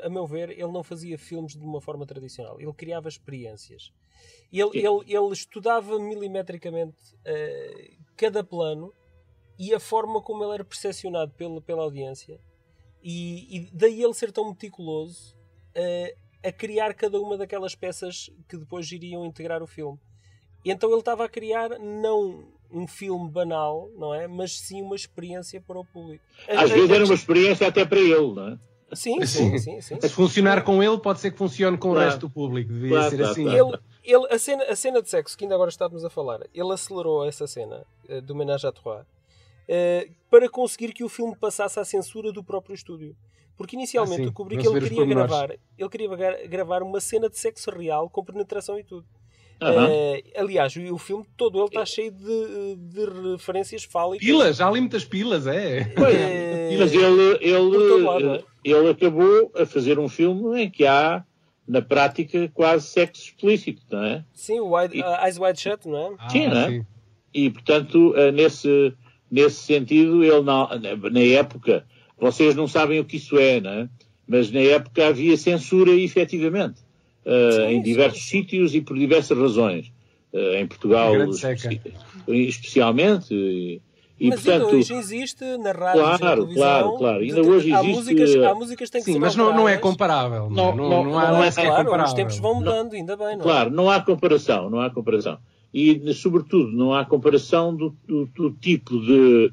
a 0.04 0.10
meu 0.10 0.28
ver, 0.28 0.50
ele 0.50 0.72
não 0.72 0.84
fazia 0.84 1.18
filmes 1.18 1.54
de 1.56 1.64
uma 1.64 1.80
forma 1.80 2.06
tradicional. 2.06 2.60
Ele 2.60 2.74
criava 2.74 3.08
experiências. 3.08 3.94
Ele, 4.52 4.70
ele, 4.74 5.04
ele 5.08 5.32
estudava 5.32 5.98
milimetricamente 5.98 7.16
uh, 7.16 8.04
cada 8.18 8.44
plano 8.44 8.94
e 9.58 9.74
a 9.74 9.80
forma 9.80 10.22
como 10.22 10.44
ele 10.44 10.56
era 10.56 10.66
percepcionado 10.66 11.34
pela, 11.36 11.62
pela 11.62 11.84
audiência. 11.84 12.38
E, 13.02 13.58
e 13.58 13.72
daí 13.72 14.04
ele 14.04 14.14
ser 14.14 14.32
tão 14.32 14.50
meticuloso 14.50 15.34
uh, 15.36 16.20
a 16.44 16.52
criar 16.52 16.94
cada 16.94 17.18
uma 17.20 17.38
daquelas 17.38 17.76
peças 17.76 18.30
que 18.50 18.58
depois 18.58 18.92
iriam 18.92 19.26
integrar 19.26 19.64
o 19.64 19.68
filme. 19.68 19.98
E 20.66 20.72
então 20.72 20.90
ele 20.90 21.00
estava 21.00 21.24
a 21.24 21.30
criar 21.30 21.80
não 21.80 22.55
um 22.72 22.88
filme 22.88 23.30
banal, 23.30 23.90
não 23.98 24.14
é? 24.14 24.28
Mas 24.28 24.60
sim 24.60 24.82
uma 24.82 24.96
experiência 24.96 25.62
para 25.62 25.80
o 25.80 25.86
público. 25.86 26.24
Às 26.48 26.72
vezes 26.72 26.90
era 26.90 27.06
uma 27.06 27.14
experiência 27.14 27.68
até 27.68 27.86
para 27.86 28.00
ele, 28.00 28.34
não 28.34 28.50
é? 28.50 28.60
Sim, 28.94 29.26
sim, 29.26 29.58
sim. 29.58 29.82
sim, 29.82 30.00
Se 30.00 30.10
funcionar 30.10 30.64
com 30.64 30.82
ele, 30.82 30.98
pode 31.00 31.20
ser 31.20 31.32
que 31.32 31.38
funcione 31.38 31.78
com 31.78 31.90
claro. 31.90 32.00
o 32.00 32.10
resto 32.10 32.22
do 32.22 32.30
público. 32.30 32.72
Devia 32.72 32.90
claro, 32.90 33.10
ser 33.10 33.18
claro, 33.18 33.32
assim. 33.32 33.50
Ele, 33.50 33.80
ele, 34.04 34.34
a, 34.34 34.40
cena, 34.40 34.64
a 34.64 34.76
cena 34.76 35.02
de 35.02 35.10
sexo 35.10 35.38
que 35.38 35.44
ainda 35.44 35.56
agora 35.56 35.70
estávamos 35.70 36.06
a 36.06 36.10
falar, 36.10 36.42
ele 36.54 36.72
acelerou 36.72 37.26
essa 37.26 37.48
cena 37.48 37.84
uh, 38.08 38.22
do 38.22 38.36
Ménage 38.36 38.68
à 38.68 38.72
Trois 38.72 39.02
uh, 39.02 40.12
para 40.30 40.48
conseguir 40.50 40.94
que 40.94 41.04
o 41.04 41.10
filme 41.10 41.36
passasse 41.36 41.80
à 41.80 41.86
censura 41.86 42.32
do 42.32 42.44
próprio 42.44 42.76
estúdio. 42.76 43.16
Porque 43.58 43.76
inicialmente 43.76 44.24
ah, 44.24 44.30
o 44.30 44.34
Kubrick 44.34 44.68
ele 44.68 44.82
queria 44.82 45.06
gravar, 45.06 45.50
ele 45.78 45.90
queria 45.90 46.48
gravar 46.48 46.84
uma 46.84 47.00
cena 47.00 47.30
de 47.30 47.38
sexo 47.38 47.72
real 47.72 48.10
com 48.10 48.24
penetração 48.24 48.78
e 48.78 48.84
tudo. 48.84 49.06
Uhum. 49.62 49.86
Uh, 49.86 50.24
aliás, 50.36 50.76
o, 50.76 50.98
filme 50.98 51.26
todo 51.38 51.58
ele 51.60 51.68
está 51.68 51.86
cheio 51.86 52.12
de, 52.12 52.76
de, 52.76 53.32
referências 53.32 53.86
fálicas. 53.86 54.26
Pilas, 54.26 54.60
há 54.60 54.68
ali 54.68 54.82
muitas 54.82 55.06
pilas, 55.06 55.48
é. 55.48 55.80
é... 55.80 56.76
Mas 56.78 56.94
ele, 56.94 57.38
ele, 57.40 58.04
lado, 58.04 58.36
é? 58.36 58.44
ele 58.64 58.90
acabou 58.90 59.52
a 59.56 59.66
fazer 59.66 59.98
um 59.98 60.10
filme 60.10 60.62
em 60.62 60.70
que 60.70 60.86
há, 60.86 61.24
na 61.66 61.82
prática, 61.82 62.52
quase 62.54 62.88
sexo 62.88 63.24
explícito, 63.24 63.82
não 63.90 64.04
é? 64.04 64.26
Sim, 64.34 64.60
o 64.60 64.76
wide, 64.76 64.98
e... 64.98 65.02
uh, 65.02 65.24
Eyes 65.24 65.40
Wide 65.40 65.60
Shut, 65.60 65.88
não 65.88 65.98
é? 65.98 66.16
Ah, 66.20 66.30
sim, 66.30 66.48
não 66.48 66.58
é? 66.58 66.86
E, 67.34 67.50
portanto, 67.50 68.14
nesse, 68.34 68.94
nesse 69.32 69.62
sentido, 69.62 70.24
ele 70.24 70.42
na, 70.42 70.70
na 71.12 71.20
época, 71.20 71.86
vocês 72.18 72.56
não 72.56 72.68
sabem 72.68 73.00
o 73.00 73.06
que 73.06 73.18
isso 73.18 73.38
é, 73.38 73.60
não 73.60 73.72
é? 73.72 73.90
Mas 74.28 74.52
na 74.52 74.62
época 74.62 75.08
havia 75.08 75.38
censura, 75.38 75.92
efetivamente 75.92 76.85
uh, 77.26 77.54
sim, 77.54 77.76
em 77.76 77.82
diversos 77.82 78.24
sim. 78.24 78.42
sítios 78.42 78.76
e 78.76 78.82
por 78.82 78.98
diversas 78.98 79.38
razões. 79.38 79.92
Uh, 80.34 80.56
em 80.56 80.68
Portugal, 80.68 81.14
especialmente. 82.28 83.34
E, 83.34 83.82
e, 84.20 84.30
mas 84.30 84.42
portanto, 84.42 84.66
ainda 84.68 84.78
hoje 84.78 84.94
existe 84.94 85.58
na 85.58 85.72
rádio 85.72 86.02
claro, 86.02 86.48
claro, 86.48 86.98
claro. 86.98 87.20
Ainda 87.20 87.42
hoje 87.42 87.74
há 87.74 87.80
existe. 87.80 87.96
Músicas, 87.96 88.36
há 88.36 88.56
músicas 88.56 88.90
que 88.90 88.92
têm 88.94 89.02
que 89.02 89.06
Sim, 89.06 89.14
ser 89.14 89.20
mas 89.20 89.36
não, 89.36 89.54
não, 89.54 89.68
é 89.68 89.78
comparável. 89.78 90.50
Não, 90.50 90.76
não, 90.76 90.90
não, 90.90 91.04
não, 91.06 91.20
há, 91.20 91.32
não 91.32 91.44
é, 91.44 91.48
é 91.48 91.52
claro, 91.52 91.84
comparável. 91.84 92.06
Os 92.06 92.14
tempos 92.14 92.38
vão 92.38 92.56
mudando, 92.56 92.94
ainda 92.94 93.18
bem. 93.18 93.36
Não 93.36 93.42
é? 93.42 93.44
claro, 93.44 93.70
não 93.70 93.90
há 93.90 94.02
comparação, 94.02 94.70
não 94.70 94.80
há 94.80 94.90
comparação. 94.90 95.38
E, 95.74 96.14
sobretudo, 96.14 96.72
não 96.72 96.94
há 96.94 97.04
comparação 97.04 97.76
do, 97.76 97.94
do, 98.08 98.26
do 98.28 98.52
tipo 98.52 98.98
de, 99.02 99.52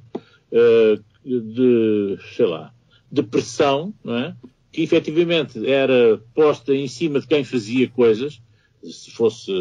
uh, 0.53 1.03
de, 1.25 2.19
sei 2.37 2.47
lá, 2.47 2.73
de 3.11 3.25
pressão, 3.25 3.93
não 4.05 4.17
é? 4.17 4.37
Que 4.73 4.83
efetivamente 4.83 5.65
era 5.67 6.19
posta 6.35 6.75
em 6.75 6.89
cima 6.89 7.21
de 7.21 7.27
quem 7.27 7.45
fazia 7.45 7.89
coisas, 7.89 8.41
se 8.83 9.11
fosse 9.11 9.53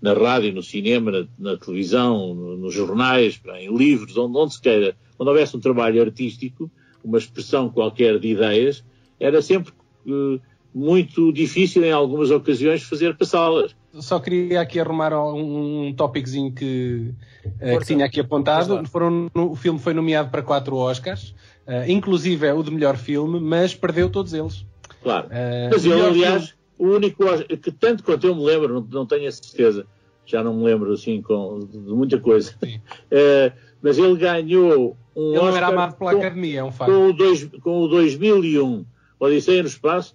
na 0.00 0.14
rádio, 0.14 0.52
no 0.54 0.62
cinema, 0.62 1.10
na, 1.10 1.26
na 1.38 1.56
televisão, 1.56 2.34
no, 2.34 2.56
nos 2.56 2.72
jornais, 2.72 3.40
em 3.58 3.76
livros, 3.76 4.16
onde, 4.16 4.38
onde 4.38 4.54
se 4.54 4.60
queira, 4.60 4.96
onde 5.18 5.28
houvesse 5.28 5.56
um 5.56 5.60
trabalho 5.60 6.00
artístico, 6.00 6.70
uma 7.04 7.18
expressão 7.18 7.68
qualquer 7.68 8.18
de 8.18 8.28
ideias, 8.28 8.84
era 9.18 9.42
sempre 9.42 9.72
uh, 10.06 10.40
muito 10.72 11.32
difícil 11.32 11.84
em 11.84 11.90
algumas 11.90 12.30
ocasiões 12.30 12.82
fazer 12.82 13.16
passá-las. 13.16 13.74
Só 13.94 14.20
queria 14.20 14.60
aqui 14.60 14.78
arrumar 14.78 15.12
um, 15.12 15.88
um 15.88 15.92
tópicozinho 15.92 16.52
que, 16.52 17.12
uh, 17.44 17.78
que 17.80 17.86
tinha 17.86 18.04
aqui 18.04 18.20
apontado. 18.20 18.86
Foram, 18.86 19.28
o 19.34 19.56
filme 19.56 19.80
foi 19.80 19.92
nomeado 19.94 20.30
para 20.30 20.42
quatro 20.42 20.76
Oscars. 20.76 21.34
Uh, 21.68 21.84
inclusive 21.86 22.46
é 22.46 22.54
o 22.54 22.62
de 22.62 22.70
melhor 22.70 22.96
filme, 22.96 23.38
mas 23.38 23.74
perdeu 23.74 24.08
todos 24.08 24.32
eles. 24.32 24.64
Claro. 25.02 25.26
Uh, 25.26 25.68
mas 25.70 25.84
ele, 25.84 26.00
aliás, 26.00 26.54
filme... 26.78 26.92
o 26.92 26.96
único 26.96 27.24
que 27.62 27.70
tanto 27.70 28.02
quanto 28.02 28.26
eu 28.26 28.34
me 28.34 28.42
lembro, 28.42 28.72
não, 28.72 28.88
não 28.90 29.06
tenho 29.06 29.28
a 29.28 29.32
certeza, 29.32 29.86
já 30.24 30.42
não 30.42 30.54
me 30.54 30.64
lembro 30.64 30.90
assim 30.94 31.20
com, 31.20 31.58
de, 31.58 31.76
muita 31.78 32.18
coisa, 32.18 32.54
uh, 32.62 33.52
mas 33.82 33.98
ele 33.98 34.16
ganhou 34.16 34.96
um 35.14 35.28
ele 35.28 35.38
Oscar 35.38 35.50
não 35.50 35.56
era 35.58 35.66
amado 35.66 35.96
pela 35.98 36.12
com, 36.12 36.18
Academia, 36.20 36.60
é 36.60 36.64
um 36.64 36.72
facto. 36.72 36.90
Com 36.90 37.06
o, 37.08 37.12
dois, 37.12 37.44
com 37.62 37.82
o 37.82 37.88
2001, 37.88 38.86
Odisseia 39.20 39.62
no 39.62 39.68
Espaço, 39.68 40.14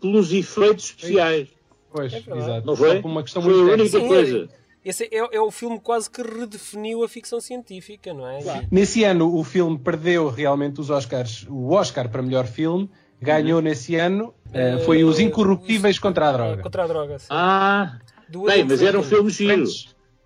pelos 0.00 0.32
efeitos 0.32 0.84
especiais. 0.84 1.48
Pois, 1.90 2.12
é 2.12 2.18
exato. 2.18 2.66
Não 2.66 2.76
foi? 2.76 3.00
Uma 3.00 3.22
questão 3.24 3.42
foi 3.42 3.52
muito 3.52 3.70
a 3.70 3.74
única 3.74 4.00
coisa. 4.00 4.48
Esse 4.84 5.04
é, 5.04 5.36
é, 5.36 5.40
o 5.40 5.50
filme 5.50 5.80
quase 5.80 6.10
que 6.10 6.20
redefiniu 6.20 7.02
a 7.02 7.08
ficção 7.08 7.40
científica, 7.40 8.12
não 8.12 8.28
é? 8.28 8.42
Claro. 8.42 8.66
Nesse 8.70 9.02
ano 9.02 9.34
o 9.34 9.42
filme 9.42 9.78
perdeu 9.78 10.28
realmente 10.28 10.80
os 10.80 10.90
Oscars, 10.90 11.46
o 11.48 11.70
Oscar 11.70 12.08
para 12.10 12.20
melhor 12.20 12.46
filme, 12.46 12.90
ganhou 13.20 13.58
uhum. 13.58 13.64
nesse 13.64 13.96
ano, 13.96 14.34
uh, 14.48 14.84
foi 14.84 15.02
Os 15.02 15.18
Incorruptíveis 15.18 15.98
contra 15.98 16.28
a 16.28 16.32
Droga. 16.32 16.62
Contra 16.62 16.84
a 16.84 16.86
Droga, 16.86 17.18
sim. 17.18 17.26
Ah, 17.30 17.98
bem, 18.28 18.64
mas 18.64 18.82
era 18.82 18.98
um 18.98 19.02
filme 19.02 19.30
giro. 19.30 19.64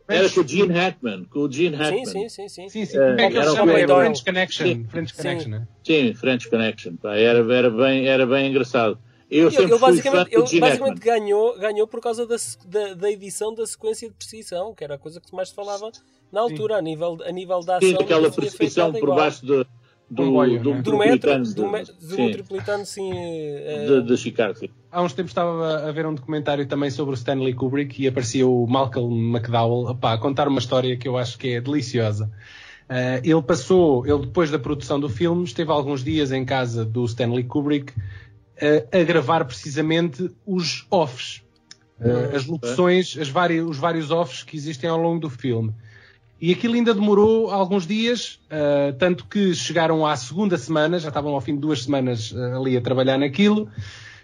Era 0.08 0.28
com 0.30 0.40
o 0.40 0.48
Gene 0.48 0.72
Hackman, 0.72 1.24
com 1.24 1.40
o 1.40 1.52
Gene 1.52 1.76
Hackman. 1.76 2.06
Sim, 2.06 2.28
sim, 2.28 2.48
sim. 2.48 2.48
sim. 2.48 2.68
sim, 2.70 2.84
sim. 2.86 2.98
Uh, 2.98 3.00
Como 3.00 3.20
é 3.20 3.30
que 3.30 3.36
ele 3.36 3.54
chama? 3.54 3.72
É 3.78 3.86
French 3.86 4.24
Connection. 4.24 4.66
Sim. 4.66 4.86
French 4.88 5.14
Connection, 5.14 5.50
né? 5.50 5.68
Sim, 5.84 6.14
French 6.14 6.50
Connection. 6.50 6.96
Pá, 6.96 7.14
era, 7.14 7.54
era, 7.54 7.70
bem, 7.70 8.06
era 8.06 8.26
bem 8.26 8.50
engraçado. 8.50 8.98
Eu 9.30 9.50
sempre 9.50 9.72
ele, 9.72 9.78
basicamente, 9.78 10.34
ele 10.34 10.60
basicamente 10.60 11.00
ganhou, 11.00 11.58
ganhou 11.58 11.86
por 11.86 12.00
causa 12.00 12.26
da, 12.26 12.36
da, 12.66 12.94
da, 12.94 13.10
edição 13.10 13.54
da 13.54 13.66
sequência 13.66 14.08
de 14.08 14.14
precisão, 14.14 14.74
que 14.74 14.82
era 14.82 14.94
a 14.94 14.98
coisa 14.98 15.20
que 15.20 15.34
mais 15.34 15.50
se 15.50 15.54
falava 15.54 15.90
na 16.32 16.40
altura, 16.40 16.76
a 16.76 16.82
nível, 16.82 17.18
a 17.24 17.30
nível 17.30 17.60
da 17.60 17.76
ação. 17.76 17.90
Sim, 17.90 17.96
aquela 17.96 18.30
precisão 18.30 18.90
por 18.90 19.14
baixo 19.14 19.44
do, 19.44 19.66
do, 20.10 20.24
comboio, 20.24 20.62
do, 20.62 20.74
né? 20.74 20.82
do, 20.82 20.96
metro, 20.96 21.38
do, 21.42 21.54
do, 21.54 21.62
do 21.62 22.16
metropolitano, 22.16 22.86
sim. 22.86 23.10
É... 23.12 23.86
De, 23.86 24.02
de, 24.02 24.16
Chicago. 24.16 24.58
Sim. 24.58 24.70
Há 24.90 25.02
uns 25.02 25.12
tempos 25.12 25.30
estava 25.30 25.88
a 25.88 25.92
ver 25.92 26.06
um 26.06 26.14
documentário 26.14 26.66
também 26.66 26.90
sobre 26.90 27.12
o 27.12 27.16
Stanley 27.16 27.52
Kubrick 27.52 28.02
e 28.02 28.08
aparecia 28.08 28.46
o 28.46 28.66
Malcolm 28.66 29.36
McDowell 29.36 29.90
opá, 29.90 30.14
a 30.14 30.18
contar 30.18 30.48
uma 30.48 30.58
história 30.58 30.96
que 30.96 31.06
eu 31.06 31.18
acho 31.18 31.38
que 31.38 31.48
é 31.48 31.60
deliciosa. 31.60 32.30
Uh, 32.88 33.20
ele 33.22 33.42
passou, 33.42 34.06
ele 34.06 34.20
depois 34.20 34.50
da 34.50 34.58
produção 34.58 34.98
do 34.98 35.10
filme, 35.10 35.44
esteve 35.44 35.70
alguns 35.70 36.02
dias 36.02 36.32
em 36.32 36.42
casa 36.46 36.86
do 36.86 37.04
Stanley 37.04 37.44
Kubrick 37.44 37.92
a, 38.92 39.02
gravar 39.04 39.44
precisamente 39.44 40.30
os 40.46 40.86
offs, 40.90 41.42
uh, 42.00 42.34
as 42.36 42.46
locuções, 42.46 43.16
as 43.18 43.28
várias, 43.28 43.66
os 43.66 43.76
vários 43.76 44.10
offs 44.10 44.42
que 44.42 44.56
existem 44.56 44.88
ao 44.88 44.98
longo 44.98 45.20
do 45.20 45.30
filme. 45.30 45.72
E 46.40 46.52
aquilo 46.52 46.74
ainda 46.74 46.94
demorou 46.94 47.50
alguns 47.50 47.86
dias, 47.86 48.40
uh, 48.46 48.92
tanto 48.98 49.26
que 49.26 49.54
chegaram 49.54 50.06
à 50.06 50.16
segunda 50.16 50.56
semana, 50.56 50.98
já 50.98 51.08
estavam 51.08 51.34
ao 51.34 51.40
fim 51.40 51.54
de 51.54 51.60
duas 51.60 51.82
semanas 51.82 52.30
uh, 52.32 52.60
ali 52.60 52.76
a 52.76 52.80
trabalhar 52.80 53.18
naquilo, 53.18 53.68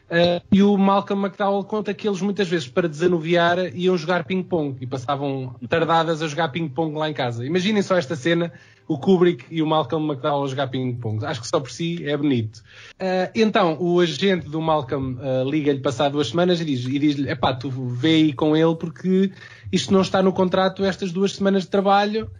Uh, 0.04 0.38
e 0.52 0.62
o 0.62 0.76
Malcolm 0.76 1.24
McDowell 1.24 1.64
conta 1.64 1.94
que 1.94 2.06
eles 2.06 2.20
muitas 2.20 2.46
vezes, 2.46 2.68
para 2.68 2.86
desanuviar, 2.86 3.74
iam 3.74 3.96
jogar 3.96 4.24
ping-pong 4.24 4.76
e 4.80 4.86
passavam 4.86 5.56
tardadas 5.68 6.20
a 6.20 6.28
jogar 6.28 6.50
ping-pong 6.50 6.96
lá 6.96 7.08
em 7.08 7.14
casa. 7.14 7.44
Imaginem 7.44 7.82
só 7.82 7.96
esta 7.96 8.14
cena: 8.14 8.52
o 8.86 8.98
Kubrick 8.98 9.46
e 9.50 9.62
o 9.62 9.66
Malcolm 9.66 10.06
McDowell 10.06 10.44
a 10.44 10.46
jogar 10.46 10.68
ping-pong. 10.68 11.24
Acho 11.24 11.40
que 11.40 11.48
só 11.48 11.58
por 11.58 11.70
si 11.70 12.06
é 12.06 12.16
bonito. 12.16 12.58
Uh, 12.94 13.30
então, 13.34 13.76
o 13.80 13.98
agente 14.00 14.48
do 14.48 14.60
Malcolm 14.60 15.16
uh, 15.16 15.48
liga-lhe 15.48 15.80
passado 15.80 16.12
duas 16.12 16.28
semanas 16.28 16.60
e 16.60 16.64
diz-lhe, 16.64 16.98
diz 16.98 17.18
epá, 17.26 17.54
tu 17.54 17.70
vê 17.70 18.14
aí 18.14 18.32
com 18.32 18.56
ele 18.56 18.74
porque 18.76 19.32
isto 19.72 19.92
não 19.92 20.02
está 20.02 20.22
no 20.22 20.32
contrato 20.32 20.84
estas 20.84 21.12
duas 21.12 21.32
semanas 21.32 21.62
de 21.62 21.70
trabalho. 21.70 22.30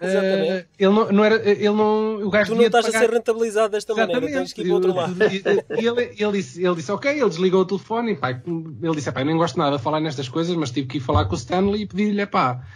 Uh, 0.00 0.66
ele 0.76 0.92
não, 0.92 1.12
não, 1.12 1.24
era, 1.24 1.48
ele 1.48 1.70
não, 1.70 2.26
o 2.26 2.28
gajo 2.28 2.52
tu 2.52 2.56
não 2.56 2.64
estás 2.64 2.86
pagar... 2.86 2.98
a 2.98 3.00
ser 3.02 3.10
rentabilizado 3.12 3.70
desta 3.70 3.92
Exatamente. 3.92 4.14
maneira, 4.20 4.38
tens 4.40 4.52
que 4.52 4.62
ir 4.62 4.64
para 4.64 4.74
outro 4.74 4.92
lado. 4.92 5.16
Ele, 5.22 6.14
ele, 6.18 6.32
disse, 6.32 6.64
ele 6.64 6.74
disse, 6.74 6.90
ok, 6.90 7.12
ele 7.12 7.28
desligou 7.28 7.60
o 7.60 7.64
telefone 7.64 8.12
e 8.12 8.16
pá, 8.16 8.30
ele 8.30 8.94
disse, 8.96 9.12
pá, 9.12 9.22
nem 9.22 9.36
gosto 9.36 9.56
nada 9.56 9.76
de 9.76 9.82
falar 9.82 10.00
nestas 10.00 10.28
coisas, 10.28 10.56
mas 10.56 10.72
tive 10.72 10.88
que 10.88 10.96
ir 10.96 11.00
falar 11.00 11.26
com 11.26 11.34
o 11.34 11.38
Stanley 11.38 11.82
e 11.82 11.86
pedir-lhe, 11.86 12.26
pá, 12.26 12.66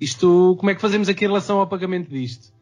isto, 0.00 0.54
como 0.60 0.70
é 0.70 0.76
que 0.76 0.80
fazemos 0.80 1.08
aqui 1.08 1.24
em 1.24 1.28
relação 1.28 1.58
ao 1.58 1.66
pagamento 1.66 2.08
disto? 2.08 2.54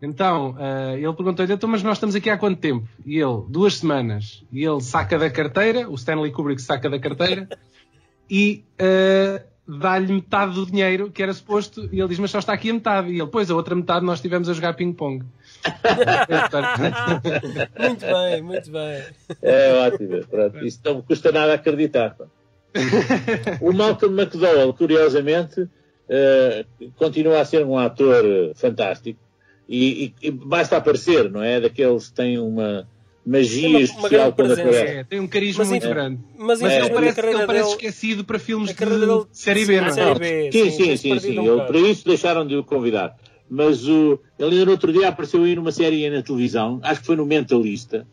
Então, 0.00 0.50
uh, 0.50 0.96
ele 0.96 1.12
perguntou-lhe, 1.14 1.52
então, 1.52 1.68
mas 1.68 1.82
nós 1.82 1.96
estamos 1.96 2.14
aqui 2.14 2.28
há 2.28 2.36
quanto 2.36 2.60
tempo? 2.60 2.86
E 3.04 3.18
ele, 3.18 3.42
duas 3.48 3.78
semanas. 3.78 4.44
E 4.52 4.64
ele 4.64 4.80
saca 4.80 5.18
da 5.18 5.30
carteira, 5.30 5.88
o 5.88 5.94
Stanley 5.94 6.32
Kubrick 6.32 6.60
saca 6.60 6.90
da 6.90 6.98
carteira, 6.98 7.48
e 8.30 8.62
uh, 8.78 9.78
dá-lhe 9.78 10.12
metade 10.12 10.54
do 10.54 10.66
dinheiro 10.66 11.10
que 11.10 11.22
era 11.22 11.32
suposto, 11.32 11.88
e 11.90 11.98
ele 11.98 12.08
diz, 12.08 12.18
mas 12.18 12.30
só 12.30 12.38
está 12.38 12.52
aqui 12.52 12.68
a 12.68 12.74
metade. 12.74 13.10
E 13.10 13.18
ele, 13.18 13.28
pois, 13.28 13.50
a 13.50 13.54
outra 13.54 13.74
metade 13.74 14.04
nós 14.04 14.18
estivemos 14.18 14.50
a 14.50 14.52
jogar 14.52 14.74
ping-pong. 14.74 15.24
muito 17.80 18.06
bem, 18.06 18.42
muito 18.42 18.70
bem. 18.70 19.02
É 19.40 19.72
ótimo, 19.86 20.26
pronto. 20.26 20.64
Isso 20.64 20.80
não 20.84 20.96
me 20.96 21.02
custa 21.02 21.32
nada 21.32 21.54
acreditar. 21.54 22.10
Pá. 22.10 22.26
O 23.62 23.72
Malcolm 23.72 24.20
McDowell, 24.20 24.74
curiosamente, 24.74 25.62
uh, 25.62 26.90
continua 26.96 27.40
a 27.40 27.44
ser 27.46 27.64
um 27.64 27.78
ator 27.78 28.52
fantástico 28.54 29.25
e, 29.68 30.14
e, 30.22 30.28
e, 30.28 30.30
basta 30.30 30.76
aparecer, 30.76 31.30
não 31.30 31.42
é? 31.42 31.60
Daqueles 31.60 32.08
que 32.08 32.14
têm 32.14 32.38
uma 32.38 32.86
magia 33.26 33.68
uma, 33.68 33.80
especial 33.80 34.32
quando 34.32 34.52
aparece. 34.52 34.78
É, 34.78 35.04
tem 35.04 35.18
um 35.18 35.26
carisma 35.26 35.62
mas, 35.62 35.70
muito 35.70 35.88
grande. 35.88 36.20
Mas, 36.38 36.60
mas 36.60 36.72
é, 36.72 36.80
ele, 36.80 36.90
parece, 36.90 37.20
ele 37.20 37.46
parece 37.46 37.70
esquecido 37.70 38.24
para 38.24 38.38
filmes 38.38 38.70
de, 38.70 38.76
de 38.76 39.26
série 39.32 39.64
B, 39.64 39.80
não 39.80 39.88
é? 39.88 39.92
Série 39.92 40.18
B, 40.18 40.52
sim, 40.52 40.70
sim, 40.70 40.96
sim. 40.96 41.18
sim, 41.18 41.38
Um 41.38 41.66
para 41.66 41.78
isso 41.78 42.06
deixaram 42.06 42.46
de 42.46 42.56
o 42.56 42.62
convidar. 42.62 43.16
Mas 43.48 43.86
o, 43.88 44.20
ele 44.38 44.54
ainda 44.54 44.64
no 44.66 44.70
outro 44.72 44.92
dia 44.92 45.08
apareceu 45.08 45.42
aí 45.42 45.54
numa 45.54 45.72
série 45.72 46.08
na 46.10 46.22
televisão, 46.22 46.80
acho 46.82 47.00
que 47.00 47.06
foi 47.06 47.16
no 47.16 47.26
Mentalista, 47.26 48.06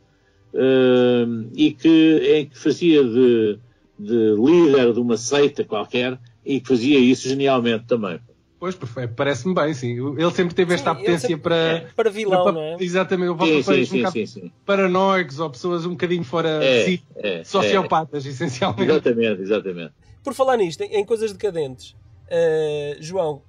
uh, 0.54 1.50
e 1.56 1.72
que, 1.72 2.22
em 2.36 2.46
que 2.46 2.58
fazia 2.58 3.04
de, 3.04 3.60
de 3.98 4.36
líder 4.36 4.94
de 4.94 5.00
uma 5.00 5.18
seita 5.18 5.64
qualquer 5.64 6.20
e 6.46 6.60
que 6.60 6.68
fazia 6.68 7.00
isso 7.00 7.28
genialmente 7.28 7.86
também. 7.86 8.20
Pois, 8.64 8.78
parece-me 9.14 9.54
bem, 9.54 9.74
sim. 9.74 9.98
Ele 10.18 10.32
sempre 10.32 10.56
teve 10.56 10.74
esta 10.74 10.92
sim, 10.92 10.98
apetência 10.98 11.28
sempre, 11.28 11.42
para. 11.42 11.56
É, 11.56 11.80
para 11.94 12.10
vilão, 12.10 12.46
para, 12.46 12.52
não 12.54 12.62
é? 12.62 12.78
Exatamente, 12.80 13.32
sim, 13.32 13.38
papéis 13.38 13.66
sim, 13.66 13.86
sim, 13.86 14.06
um 14.06 14.12
sim, 14.12 14.26
sim. 14.26 14.52
paranoicos 14.66 15.38
ou 15.42 15.50
pessoas 15.50 15.86
um 15.86 15.90
bocadinho 15.90 16.24
fora 16.24 16.64
é, 16.64 16.86
si, 16.86 17.04
é, 17.18 17.44
sociopatas, 17.44 18.26
é. 18.26 18.30
essencialmente. 18.30 18.90
Exatamente, 18.90 19.42
exatamente. 19.42 19.94
Por 20.24 20.34
falar 20.34 20.56
nisto, 20.56 20.80
em, 20.80 20.96
em 20.96 21.04
coisas 21.04 21.34
decadentes, 21.34 21.92
uh, 21.92 22.96
João, 23.02 23.42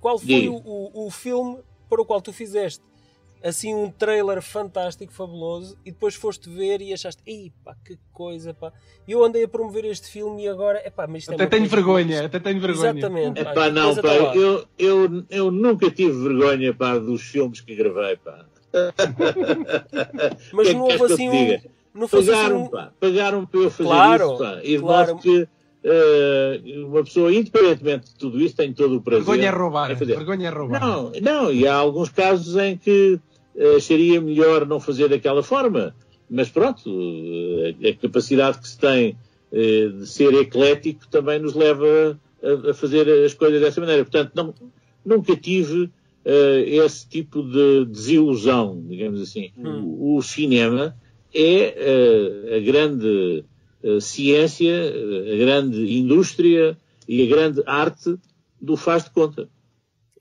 qual 0.00 0.18
foi 0.18 0.50
o, 0.50 0.56
o, 0.56 1.06
o 1.06 1.10
filme 1.10 1.60
para 1.88 2.02
o 2.02 2.04
qual 2.04 2.20
tu 2.20 2.30
fizeste 2.30 2.84
assim 3.42 3.74
um 3.74 3.90
trailer 3.90 4.42
fantástico, 4.42 5.12
fabuloso, 5.12 5.76
e 5.84 5.90
depois 5.90 6.14
foste 6.14 6.48
ver 6.48 6.80
e 6.80 6.92
achaste, 6.92 7.22
ei 7.26 7.52
pá, 7.64 7.74
que 7.84 7.98
coisa, 8.12 8.52
pá. 8.52 8.72
Eu 9.06 9.24
andei 9.24 9.44
a 9.44 9.48
promover 9.48 9.84
este 9.84 10.08
filme 10.08 10.44
e 10.44 10.48
agora, 10.48 10.80
é 10.84 10.90
pá, 10.90 11.06
mas 11.06 11.22
isto 11.22 11.34
até 11.34 11.44
é 11.44 11.46
tenho 11.46 11.66
vergonha, 11.66 12.26
até 12.26 12.38
tenho 12.38 12.60
vergonha. 12.60 12.90
Exatamente. 12.90 13.44
Pá, 13.44 13.52
pá 13.52 13.70
não, 13.70 13.94
pá, 13.96 14.14
eu, 14.34 14.64
eu, 14.78 15.24
eu 15.30 15.50
nunca 15.50 15.90
tive 15.90 16.22
vergonha, 16.22 16.74
pá, 16.74 16.98
dos 16.98 17.22
filmes 17.22 17.60
que 17.60 17.74
gravei, 17.74 18.16
pá. 18.16 18.44
mas 20.52 20.74
não 20.74 20.82
houve 20.82 21.04
assim 21.04 21.28
um... 21.28 21.78
Não 21.94 22.06
pagaram, 22.06 22.62
assim 22.62 22.70
pá, 22.70 22.92
pagaram 23.00 23.46
para 23.46 23.60
eu 23.60 23.70
fazer 23.70 23.88
claro, 23.88 24.24
isso, 24.26 24.38
pá. 24.38 24.60
E 24.62 24.78
claro. 24.78 25.18
que 25.18 25.48
Uh, 25.80 26.86
uma 26.86 27.04
pessoa, 27.04 27.32
independentemente 27.32 28.10
de 28.10 28.16
tudo 28.16 28.40
isso, 28.40 28.56
tem 28.56 28.72
todo 28.72 28.96
o 28.96 29.00
prazer. 29.00 29.24
Vergonha 29.24 29.48
é 29.48 29.50
roubar. 29.50 29.94
Vergonha 29.96 30.48
é 30.48 30.50
roubar. 30.50 30.80
Não, 30.80 31.12
não, 31.22 31.52
e 31.52 31.68
há 31.68 31.74
alguns 31.74 32.08
casos 32.08 32.56
em 32.56 32.76
que 32.76 33.18
acharia 33.76 34.20
melhor 34.20 34.66
não 34.66 34.80
fazer 34.80 35.08
daquela 35.08 35.42
forma. 35.42 35.94
Mas 36.30 36.48
pronto, 36.48 36.90
a 37.82 37.92
capacidade 37.94 38.58
que 38.58 38.68
se 38.68 38.78
tem 38.78 39.16
de 39.50 40.06
ser 40.06 40.34
eclético 40.34 41.08
também 41.08 41.38
nos 41.38 41.54
leva 41.54 42.18
a, 42.68 42.74
fazer 42.74 43.08
as 43.24 43.34
coisas 43.34 43.60
dessa 43.60 43.80
maneira. 43.80 44.04
Portanto, 44.04 44.32
não, 44.34 44.54
nunca 45.04 45.34
tive 45.34 45.90
esse 46.66 47.08
tipo 47.08 47.42
de 47.42 47.86
desilusão, 47.86 48.84
digamos 48.86 49.22
assim. 49.22 49.50
Hum. 49.56 49.82
O, 49.84 50.16
o, 50.16 50.22
cinema 50.22 50.94
é 51.34 52.56
a 52.56 52.60
grande 52.60 53.44
ciência, 54.00 54.92
a 55.32 55.36
grande 55.36 55.98
indústria 55.98 56.76
e 57.08 57.22
a 57.22 57.26
grande 57.26 57.62
arte 57.64 58.16
do 58.60 58.76
faz 58.76 59.04
de 59.04 59.10
conta. 59.10 59.48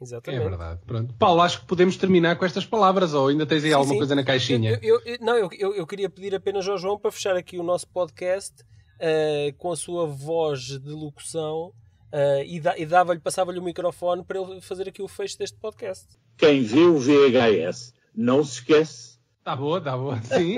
Exatamente. 0.01 0.41
É 0.41 0.49
verdade. 0.49 0.81
Pronto. 0.85 1.13
Paulo, 1.15 1.41
acho 1.41 1.61
que 1.61 1.65
podemos 1.65 1.97
terminar 1.97 2.35
com 2.35 2.45
estas 2.45 2.65
palavras, 2.65 3.13
ou 3.13 3.27
ainda 3.27 3.45
tens 3.45 3.63
aí 3.63 3.69
sim, 3.69 3.75
alguma 3.75 3.93
sim. 3.93 3.97
coisa 3.97 4.15
na 4.15 4.23
caixinha? 4.23 4.79
Eu, 4.81 5.01
eu, 5.05 5.17
não, 5.19 5.35
eu, 5.35 5.75
eu, 5.75 5.87
queria 5.87 6.09
pedir 6.09 6.35
apenas 6.35 6.67
ao 6.67 6.77
João 6.77 6.99
para 6.99 7.11
fechar 7.11 7.35
aqui 7.35 7.57
o 7.57 7.63
nosso 7.63 7.87
podcast 7.87 8.53
uh, 8.61 9.53
com 9.57 9.71
a 9.71 9.75
sua 9.75 10.05
voz 10.05 10.79
de 10.79 10.91
locução 10.91 11.73
uh, 12.13 12.43
e, 12.45 12.61
e 12.77 12.85
dava-lhe, 12.85 13.19
passava-lhe 13.19 13.59
o 13.59 13.63
microfone 13.63 14.23
para 14.23 14.39
ele 14.39 14.61
fazer 14.61 14.87
aqui 14.87 15.01
o 15.01 15.07
fecho 15.07 15.37
deste 15.37 15.57
podcast. 15.57 16.07
Quem 16.37 16.61
viu 16.61 16.95
o 16.95 16.99
VHS 16.99 17.93
não 18.15 18.43
se 18.43 18.59
esquece. 18.59 19.17
Está 19.39 19.55
boa, 19.55 19.79
está 19.79 19.97
boa. 19.97 20.21
Sim. 20.21 20.57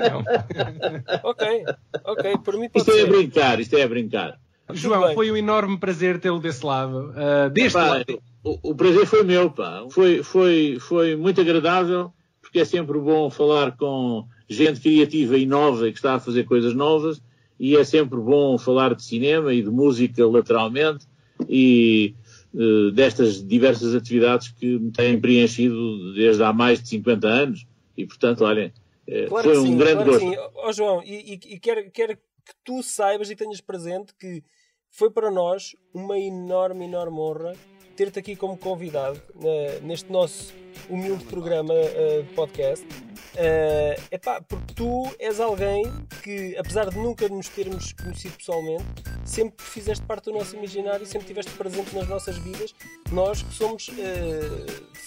ok, 1.22 1.64
ok. 2.04 2.38
Por 2.44 2.54
mim 2.58 2.68
pode 2.68 2.82
isto 2.82 2.92
ser. 2.92 3.00
é 3.00 3.02
a 3.04 3.06
brincar, 3.06 3.60
isto 3.60 3.76
é 3.76 3.82
a 3.82 3.88
brincar. 3.88 4.40
João, 4.72 5.14
foi 5.14 5.30
um 5.30 5.36
enorme 5.36 5.78
prazer 5.78 6.20
tê-lo 6.20 6.38
desse 6.38 6.64
lado. 6.64 7.10
Uh, 7.10 7.50
deste 7.50 7.78
Epá, 7.78 7.88
lado 7.88 8.22
o, 8.42 8.70
o, 8.70 8.74
prazer 8.74 9.06
foi 9.06 9.22
meu, 9.22 9.50
pá. 9.50 9.84
Foi, 9.90 10.22
foi, 10.22 10.78
foi 10.80 11.16
muito 11.16 11.40
agradável, 11.40 12.12
porque 12.40 12.60
é 12.60 12.64
sempre 12.64 12.98
bom 12.98 13.30
falar 13.30 13.76
com 13.76 14.26
gente 14.48 14.80
criativa 14.80 15.36
e 15.36 15.46
nova 15.46 15.88
e 15.88 15.92
que 15.92 15.98
está 15.98 16.14
a 16.14 16.20
fazer 16.20 16.44
coisas 16.44 16.74
novas, 16.74 17.22
e 17.58 17.76
é 17.76 17.84
sempre 17.84 18.18
bom 18.18 18.56
falar 18.56 18.94
de 18.94 19.04
cinema 19.04 19.52
e 19.52 19.62
de 19.62 19.70
música 19.70 20.26
lateralmente, 20.26 21.06
e 21.48 22.14
uh, 22.54 22.90
destas 22.92 23.46
diversas 23.46 23.94
atividades 23.94 24.48
que 24.48 24.78
me 24.78 24.90
têm 24.90 25.20
preenchido 25.20 26.14
desde 26.14 26.42
há 26.42 26.52
mais 26.52 26.82
de 26.82 26.88
50 26.88 27.28
anos, 27.28 27.66
e 27.96 28.06
portanto, 28.06 28.44
olhem, 28.44 28.72
uh, 29.06 29.28
claro 29.28 29.48
foi 29.50 29.58
um 29.58 29.66
sim, 29.66 29.76
grande 29.76 30.04
claro 30.04 30.12
gosto. 30.12 30.30
Sim. 30.30 30.36
Oh, 30.54 30.72
João, 30.72 31.02
e, 31.04 31.34
e, 31.34 31.54
e 31.54 31.60
quero, 31.60 31.90
quero 31.90 32.16
que 32.16 32.54
tu 32.64 32.82
saibas 32.82 33.30
e 33.30 33.36
tenhas 33.36 33.60
presente 33.60 34.14
que 34.18 34.42
foi 34.90 35.10
para 35.10 35.30
nós 35.30 35.76
uma 35.94 36.18
enorme, 36.18 36.86
enorme 36.86 37.18
honra 37.18 37.52
ter-te 38.00 38.18
aqui 38.18 38.34
como 38.34 38.56
convidado 38.56 39.20
uh, 39.34 39.86
neste 39.86 40.10
nosso 40.10 40.54
humilde 40.88 41.22
programa 41.24 41.74
uh, 41.74 42.22
de 42.22 42.32
podcast. 42.34 42.86
Uh, 42.86 44.02
epá, 44.10 44.40
porque 44.40 44.72
tu 44.72 45.06
és 45.18 45.38
alguém 45.38 45.84
que, 46.22 46.56
apesar 46.56 46.88
de 46.88 46.96
nunca 46.96 47.28
nos 47.28 47.50
termos 47.50 47.92
conhecido 47.92 48.34
pessoalmente, 48.38 48.84
sempre 49.22 49.62
fizeste 49.62 50.02
parte 50.06 50.24
do 50.24 50.32
nosso 50.32 50.56
imaginário 50.56 51.02
e 51.02 51.06
sempre 51.06 51.26
estiveste 51.26 51.52
presente 51.52 51.94
nas 51.94 52.08
nossas 52.08 52.38
vidas. 52.38 52.74
Nós 53.12 53.42
que 53.42 53.52
somos 53.52 53.88
uh, 53.88 53.92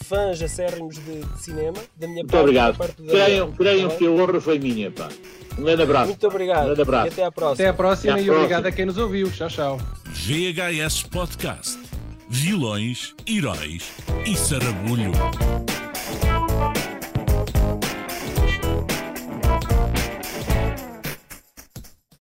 fãs 0.06 0.40
acérrimos 0.40 0.96
de, 0.96 1.26
de, 1.26 1.44
cinema, 1.44 1.80
da 1.96 2.08
minha 2.08 2.22
Muito 2.22 2.30
parte. 2.30 2.44
obrigado. 2.44 2.78
Parte 2.78 3.02
da, 3.02 3.12
creiam, 3.12 3.52
creiam 3.54 3.90
que 3.98 4.06
a 4.06 4.12
honra 4.12 4.40
foi 4.40 4.60
minha, 4.60 4.92
pá. 4.92 5.10
Um 5.58 5.64
grande 5.64 5.82
abraço. 5.82 6.10
Muito 6.10 6.28
obrigado. 6.28 6.62
Um 6.62 6.66
grande 6.66 6.82
abraço. 6.84 7.08
E 7.08 7.10
até 7.10 7.24
à 7.24 7.32
próxima. 7.32 7.54
Até 7.54 7.68
à 7.70 7.74
próxima 7.74 8.14
Até 8.14 8.22
à 8.22 8.24
e 8.24 8.26
próxima. 8.26 8.46
obrigado 8.46 8.66
a 8.68 8.72
quem 8.72 8.86
nos 8.86 9.00
ouviu. 9.00 9.32
Tchau, 9.32 9.48
tchau. 9.50 9.78
VHS 10.06 11.02
Podcast 11.08 11.83
vilões, 12.34 13.14
heróis 13.28 13.92
e 14.26 14.36
sarabulho. 14.36 15.12